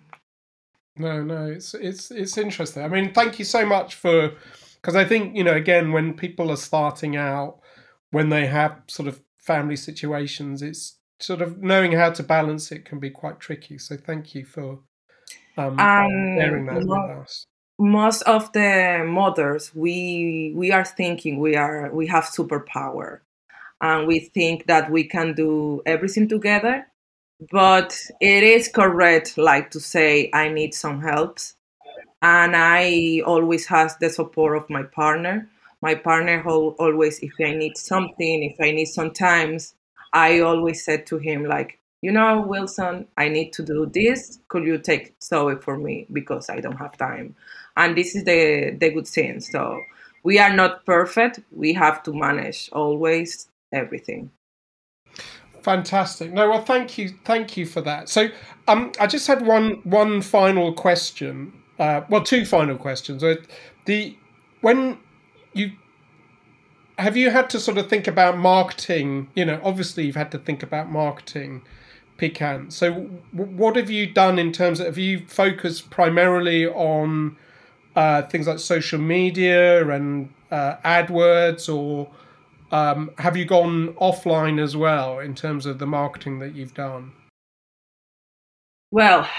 No, 0.98 1.24
no, 1.24 1.46
it's 1.48 1.74
it's 1.76 2.12
it's 2.12 2.38
interesting. 2.38 2.84
I 2.84 2.88
mean, 2.88 3.14
thank 3.14 3.40
you 3.40 3.46
so 3.46 3.66
much 3.66 3.96
for 3.96 4.32
because 4.88 4.96
I 4.96 5.04
think 5.04 5.36
you 5.36 5.44
know 5.44 5.54
again 5.54 5.92
when 5.92 6.14
people 6.14 6.50
are 6.50 6.56
starting 6.56 7.18
out, 7.18 7.60
when 8.12 8.30
they 8.30 8.46
have 8.46 8.84
sort 8.88 9.10
of 9.10 9.22
family 9.38 9.76
situations, 9.76 10.62
it's 10.62 10.98
sort 11.20 11.42
of 11.42 11.62
knowing 11.62 11.92
how 11.92 12.12
to 12.12 12.24
balance 12.24 12.72
it 12.72 12.86
can 12.86 12.98
be 12.98 13.10
quite 13.10 13.42
tricky. 13.42 13.78
So 13.80 13.98
thank 13.98 14.34
you 14.34 14.46
for 14.46 14.80
um, 15.58 15.78
um 15.78 16.38
sharing 16.38 16.68
that 16.68 16.76
with 16.78 16.90
us. 16.90 17.46
Most 17.78 18.22
of 18.22 18.54
the 18.54 19.04
mothers, 19.06 19.76
we 19.76 20.54
we 20.56 20.72
are 20.72 20.86
thinking 20.86 21.42
we 21.42 21.58
are 21.58 21.94
we 21.94 22.08
have 22.08 22.24
superpower, 22.24 23.20
and 23.82 24.08
we 24.08 24.22
think 24.22 24.68
that 24.68 24.90
we 24.90 25.04
can 25.04 25.34
do 25.34 25.82
everything 25.86 26.30
together. 26.30 26.88
But 27.52 28.00
it 28.22 28.44
is 28.44 28.70
correct, 28.70 29.38
like 29.38 29.72
to 29.72 29.82
say, 29.82 30.30
I 30.34 30.48
need 30.48 30.74
some 30.74 31.02
helps 31.02 31.57
and 32.22 32.56
I 32.56 33.22
always 33.26 33.68
has 33.68 33.96
the 33.98 34.10
support 34.10 34.58
of 34.58 34.70
my 34.70 34.84
partner. 34.84 35.50
My 35.82 35.96
partner 35.96 36.44
always, 36.44 37.20
if 37.20 37.34
I 37.40 37.54
need 37.54 37.78
something, 37.78 38.44
if 38.44 38.60
I 38.60 38.72
need 38.72 38.86
sometimes, 38.86 39.76
I 40.14 40.40
always 40.40 40.84
said 40.84 41.06
to 41.08 41.18
him 41.18 41.44
like, 41.44 41.80
you 42.02 42.12
know, 42.12 42.42
Wilson, 42.42 43.08
I 43.18 43.30
need 43.30 43.54
to 43.54 43.64
do 43.64 43.86
this. 43.86 44.40
Could 44.48 44.64
you 44.64 44.78
take 44.78 45.16
Zoe 45.22 45.56
for 45.56 45.78
me 45.78 46.08
because 46.12 46.50
I 46.50 46.60
don't 46.60 46.78
have 46.78 46.98
time? 46.98 47.36
And 47.76 47.96
this 47.96 48.16
is 48.16 48.24
the 48.24 48.76
the 48.80 48.90
good 48.90 49.08
thing. 49.08 49.40
So 49.40 49.80
we 50.24 50.40
are 50.40 50.54
not 50.56 50.86
perfect. 50.86 51.40
We 51.52 51.74
have 51.74 52.04
to 52.04 52.14
manage 52.14 52.70
always 52.72 53.50
everything. 53.72 54.32
Fantastic. 55.62 56.32
No, 56.32 56.50
well, 56.50 56.64
thank 56.64 56.98
you, 56.98 57.10
thank 57.26 57.58
you 57.58 57.66
for 57.66 57.82
that. 57.82 58.10
So, 58.10 58.30
um, 58.68 58.92
I 59.00 59.08
just 59.08 59.28
had 59.28 59.46
one 59.46 59.82
one 59.84 60.22
final 60.22 60.74
question 60.74 61.62
uh, 61.80 62.02
well, 62.10 62.24
two 62.24 62.46
final 62.46 62.78
questions. 62.78 63.24
Uh, 63.24 63.36
the 63.86 64.16
when 64.62 64.98
you 65.54 65.72
have 66.98 67.16
you 67.16 67.30
had 67.30 67.50
to 67.52 67.60
sort 67.60 67.78
of 67.78 67.88
think 67.90 68.08
about 68.08 68.38
marketing? 68.38 69.30
You 69.36 69.46
know, 69.46 69.62
obviously 69.64 70.06
you've 70.06 70.16
had 70.16 70.32
to 70.32 70.40
think 70.40 70.64
about 70.64 70.90
marketing 70.90 71.62
Piquant. 72.18 72.74
So, 72.74 72.92
w- 73.36 73.56
what 73.56 73.76
have 73.76 73.92
you 73.92 74.08
done 74.08 74.40
in 74.40 74.52
terms 74.52 74.80
of 74.80 74.88
have 74.88 74.98
you 74.98 75.26
focused 75.28 75.92
primarily 75.92 76.66
on 76.66 77.38
uh, 77.96 78.24
things 78.24 78.48
like 78.48 78.60
social 78.60 79.00
media 79.00 79.88
and 79.90 80.34
uh, 80.50 80.78
AdWords, 80.84 81.74
or 81.74 82.10
um, 82.72 83.12
have 83.20 83.38
you 83.38 83.46
gone 83.46 83.94
offline 83.94 84.60
as 84.60 84.76
well 84.76 85.20
in 85.20 85.36
terms 85.36 85.68
of 85.68 85.78
the 85.78 85.86
marketing 85.86 86.40
that 86.40 86.56
you've 86.56 86.74
done? 86.74 87.12
Well, 88.90 89.30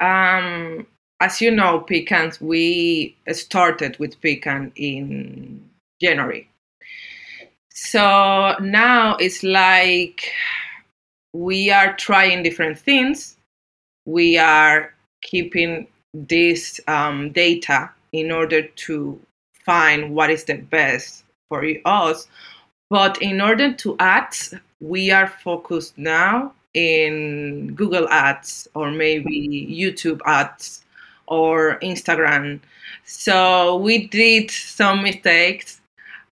um, 0.00 0.86
as 1.20 1.40
you 1.40 1.50
know, 1.50 1.80
pecans, 1.80 2.40
we 2.40 3.16
started 3.32 3.98
with 3.98 4.20
Piquant 4.20 4.72
in 4.74 5.68
January. 6.00 6.48
So 7.72 8.56
now 8.60 9.16
it's 9.16 9.42
like 9.42 10.32
we 11.32 11.70
are 11.70 11.94
trying 11.96 12.42
different 12.42 12.78
things. 12.78 13.36
We 14.06 14.38
are 14.38 14.94
keeping 15.22 15.86
this 16.14 16.80
um, 16.88 17.32
data 17.32 17.90
in 18.12 18.32
order 18.32 18.62
to 18.62 19.20
find 19.64 20.14
what 20.14 20.30
is 20.30 20.44
the 20.44 20.56
best 20.56 21.24
for 21.48 21.64
us. 21.84 22.26
But 22.88 23.20
in 23.22 23.40
order 23.40 23.72
to 23.74 23.96
act, 24.00 24.54
we 24.80 25.10
are 25.10 25.28
focused 25.28 25.96
now 25.96 26.54
in 26.74 27.74
Google 27.74 28.08
ads 28.08 28.68
or 28.74 28.90
maybe 28.90 29.66
YouTube 29.70 30.20
ads 30.26 30.84
or 31.26 31.78
Instagram. 31.80 32.60
So 33.04 33.76
we 33.76 34.06
did 34.06 34.50
some 34.50 35.02
mistakes. 35.02 35.80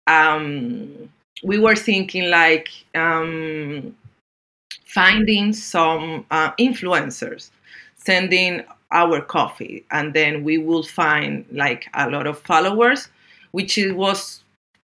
Um, 0.06 1.10
we 1.42 1.58
were 1.58 1.76
thinking 1.76 2.30
like 2.30 2.68
um, 2.94 3.94
finding 4.86 5.52
some 5.52 6.24
uh, 6.30 6.52
influencers, 6.52 7.50
sending 7.96 8.64
our 8.90 9.20
coffee, 9.20 9.84
and 9.90 10.14
then 10.14 10.44
we 10.44 10.58
will 10.58 10.82
find 10.82 11.44
like 11.52 11.88
a 11.94 12.08
lot 12.10 12.26
of 12.26 12.38
followers, 12.40 13.08
which 13.52 13.78
was 13.92 14.42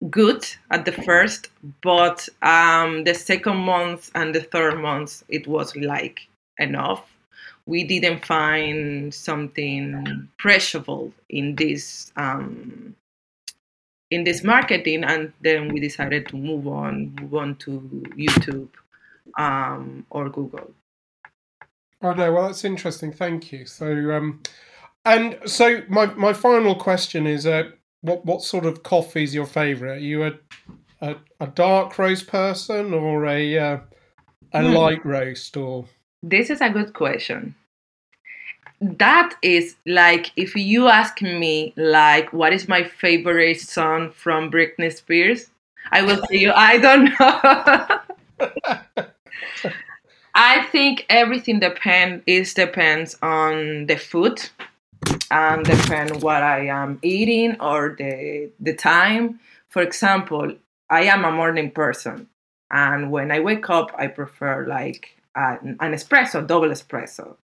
good 0.09 0.45
at 0.71 0.85
the 0.85 0.91
first, 0.91 1.49
but 1.81 2.27
um, 2.41 3.03
the 3.03 3.13
second 3.13 3.57
month 3.57 4.11
and 4.15 4.33
the 4.33 4.41
third 4.41 4.79
month 4.79 5.23
it 5.29 5.47
was 5.47 5.75
like 5.75 6.27
enough. 6.57 7.09
We 7.65 7.85
didn't 7.85 8.25
find 8.25 9.13
something 9.13 10.27
preciable 10.37 11.13
in 11.29 11.55
this 11.55 12.11
um, 12.17 12.95
in 14.11 14.23
this 14.25 14.43
marketing, 14.43 15.03
and 15.03 15.33
then 15.41 15.73
we 15.73 15.79
decided 15.79 16.27
to 16.27 16.35
move 16.35 16.67
on, 16.67 17.15
move 17.19 17.33
on 17.33 17.55
to 17.55 17.79
YouTube 18.15 18.69
um, 19.37 20.05
or 20.09 20.29
Google. 20.29 20.71
Oh 22.01 22.13
no, 22.13 22.33
well 22.33 22.47
that's 22.47 22.65
interesting. 22.65 23.13
Thank 23.13 23.51
you. 23.51 23.65
So, 23.65 24.11
um, 24.11 24.41
and 25.05 25.39
so 25.45 25.81
my 25.87 26.07
my 26.07 26.33
final 26.33 26.75
question 26.75 27.25
is, 27.25 27.47
uh, 27.47 27.71
what 28.03 28.25
what 28.25 28.41
sort 28.43 28.65
of 28.65 28.83
coffee 28.83 29.23
is 29.23 29.33
your 29.33 29.47
favorite? 29.47 29.97
Are 29.97 29.99
you 29.99 30.23
a 30.23 30.33
a, 31.01 31.15
a 31.39 31.47
dark 31.47 31.97
roast 31.97 32.27
person 32.27 32.93
or 32.93 33.25
a 33.25 33.57
uh, 33.57 33.79
a 34.53 34.61
hmm. 34.61 34.73
light 34.73 35.05
roast 35.05 35.57
or? 35.57 35.85
This 36.21 36.49
is 36.49 36.61
a 36.61 36.69
good 36.69 36.93
question. 36.93 37.55
That 38.79 39.35
is 39.41 39.75
like 39.85 40.31
if 40.35 40.55
you 40.55 40.87
ask 40.87 41.21
me 41.21 41.73
like 41.77 42.31
what 42.33 42.53
is 42.53 42.67
my 42.67 42.83
favorite 42.83 43.59
song 43.59 44.11
from 44.11 44.51
Britney 44.51 44.93
Spears, 44.93 45.49
I 45.91 46.01
will 46.01 46.17
tell 46.17 46.37
you 46.37 46.51
I 46.51 46.77
don't 46.77 47.05
know. 47.19 47.99
I 50.35 50.63
think 50.71 51.05
everything 51.09 51.59
depend 51.59 52.23
is 52.25 52.53
depends 52.53 53.15
on 53.21 53.85
the 53.85 53.97
food 53.97 54.41
and 55.33 55.65
depend 55.65 56.21
what 56.21 56.43
I 56.43 56.67
am 56.67 56.99
eating 57.01 57.59
or 57.59 57.95
the 57.97 58.51
the 58.59 58.75
time. 58.75 59.39
For 59.69 59.81
example, 59.81 60.53
I 60.91 61.03
am 61.05 61.25
a 61.25 61.31
morning 61.31 61.71
person, 61.71 62.27
and 62.69 63.11
when 63.11 63.31
I 63.31 63.39
wake 63.39 63.67
up, 63.69 63.91
I 63.97 64.07
prefer 64.07 64.67
like 64.67 65.17
an, 65.35 65.77
an 65.79 65.93
espresso, 65.93 66.45
double 66.45 66.69
espresso, 66.69 67.35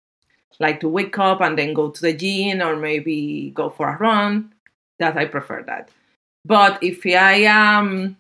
like 0.61 0.81
to 0.81 0.89
wake 0.89 1.19
up 1.19 1.41
and 1.41 1.59
then 1.59 1.73
go 1.73 1.89
to 1.89 2.01
the 2.01 2.13
gym 2.13 2.61
or 2.61 2.77
maybe 2.77 3.53
go 3.55 3.71
for 3.71 3.89
a 3.89 3.97
run. 3.97 4.53
That 4.99 5.17
I 5.17 5.25
prefer 5.25 5.63
that. 5.63 5.91
But 6.45 6.83
if 6.83 7.07
I 7.07 7.45
am 7.47 8.19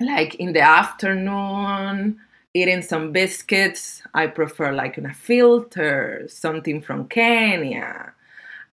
like 0.00 0.36
in 0.36 0.52
the 0.54 0.60
afternoon 0.60 2.20
eating 2.54 2.80
some 2.80 3.12
biscuits, 3.12 4.02
I 4.14 4.28
prefer 4.28 4.72
like 4.72 4.96
a 4.96 5.12
filter, 5.12 6.24
something 6.28 6.80
from 6.80 7.08
Kenya 7.08 8.14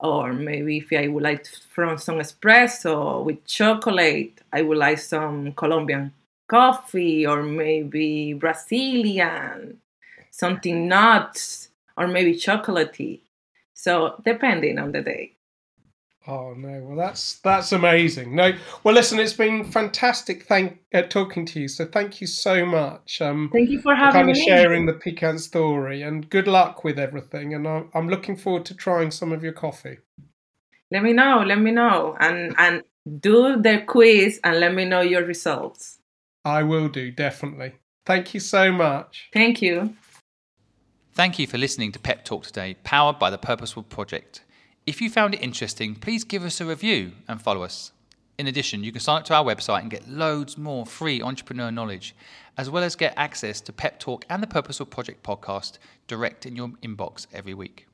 or 0.02 0.34
maybe 0.34 0.78
if 0.78 0.92
I 0.92 1.08
would 1.08 1.24
like 1.24 1.46
from 1.48 1.98
some 1.98 2.18
espresso 2.18 3.24
with 3.24 3.46
chocolate, 3.46 4.42
I 4.52 4.64
would 4.64 4.78
like 4.78 4.98
some 5.00 5.54
Colombian 5.54 6.14
coffee 6.48 7.26
or 7.26 7.44
maybe 7.44 8.34
Brazilian, 8.34 9.80
something 10.32 10.88
nuts 10.88 11.70
or 11.98 12.08
maybe 12.08 12.34
chocolatey. 12.34 13.22
So 13.74 14.22
depending 14.26 14.80
on 14.80 14.92
the 14.92 15.02
day. 15.02 15.34
Oh 16.28 16.54
no! 16.54 16.84
Well, 16.84 16.96
that's 16.96 17.40
that's 17.40 17.72
amazing. 17.72 18.36
No, 18.36 18.52
well, 18.84 18.94
listen, 18.94 19.20
it's 19.20 19.34
been 19.34 19.64
fantastic. 19.64 20.44
Thank 20.44 20.78
uh, 20.94 21.02
talking 21.02 21.48
to 21.48 21.62
you. 21.62 21.68
So 21.68 21.86
thank 21.86 22.22
you 22.22 22.28
so 22.28 22.64
much. 22.64 23.22
Um, 23.22 23.50
thank 23.52 23.72
you 23.72 23.82
for 23.82 23.96
having 23.96 24.14
kind 24.14 24.30
of 24.30 24.38
me. 24.38 24.46
sharing 24.46 24.86
the 24.86 24.94
Piquant 24.94 25.40
story, 25.40 26.04
and 26.04 26.30
good 26.30 26.48
luck 26.48 26.84
with 26.84 27.00
everything. 27.00 27.56
And 27.56 27.68
I'm, 27.68 27.90
I'm 27.96 28.08
looking 28.08 28.36
forward 28.36 28.66
to 28.66 28.76
trying 28.76 29.10
some 29.10 29.32
of 29.32 29.44
your 29.44 29.54
coffee. 29.54 29.98
Let 30.92 31.02
me 31.02 31.14
know. 31.14 31.44
Let 31.44 31.60
me 31.60 31.72
know, 31.72 32.16
and 32.20 32.54
and 32.60 32.84
do 33.20 33.60
the 33.60 33.84
quiz, 33.88 34.40
and 34.44 34.60
let 34.60 34.76
me 34.76 34.86
know 34.86 35.02
your 35.02 35.26
results. 35.26 35.98
I 36.46 36.62
will 36.62 36.88
do 36.88 37.12
definitely. 37.12 37.74
Thank 38.06 38.36
you 38.36 38.40
so 38.40 38.72
much. 38.72 39.30
Thank 39.34 39.62
you. 39.64 39.96
Thank 41.14 41.40
you 41.40 41.48
for 41.48 41.58
listening 41.58 41.92
to 41.94 42.00
Pep 42.00 42.26
Talk 42.26 42.44
today, 42.44 42.76
powered 42.84 43.18
by 43.18 43.32
the 43.32 43.40
Purposeful 43.40 43.84
Project. 43.84 44.44
If 44.88 45.00
you 45.00 45.12
found 45.12 45.36
it 45.36 45.44
interesting, 45.44 45.94
please 45.94 46.24
give 46.24 46.44
us 46.44 46.60
a 46.60 46.65
review 46.65 47.12
and 47.28 47.39
follow 47.39 47.62
us. 47.62 47.91
In 48.39 48.48
addition, 48.48 48.84
you 48.84 48.91
can 48.91 49.00
sign 49.00 49.20
up 49.20 49.26
to 49.26 49.36
our 49.36 49.46
website 49.46 49.82
and 49.82 49.91
get 49.91 50.10
loads 50.10 50.58
more 50.58 50.88
free 50.88 51.22
entrepreneur 51.22 51.70
knowledge, 51.70 52.15
as 52.58 52.67
well 52.67 52.84
as 52.84 52.96
get 52.96 53.13
access 53.15 53.62
to 53.62 53.72
Pep 53.72 54.00
Talk 54.00 54.26
and 54.28 54.41
the 54.41 54.48
Purposeful 54.48 54.88
Project 54.88 55.22
podcast 55.22 55.78
direct 56.08 56.48
in 56.48 56.56
your 56.56 56.70
inbox 56.82 57.28
every 57.32 57.54
week. 57.54 57.86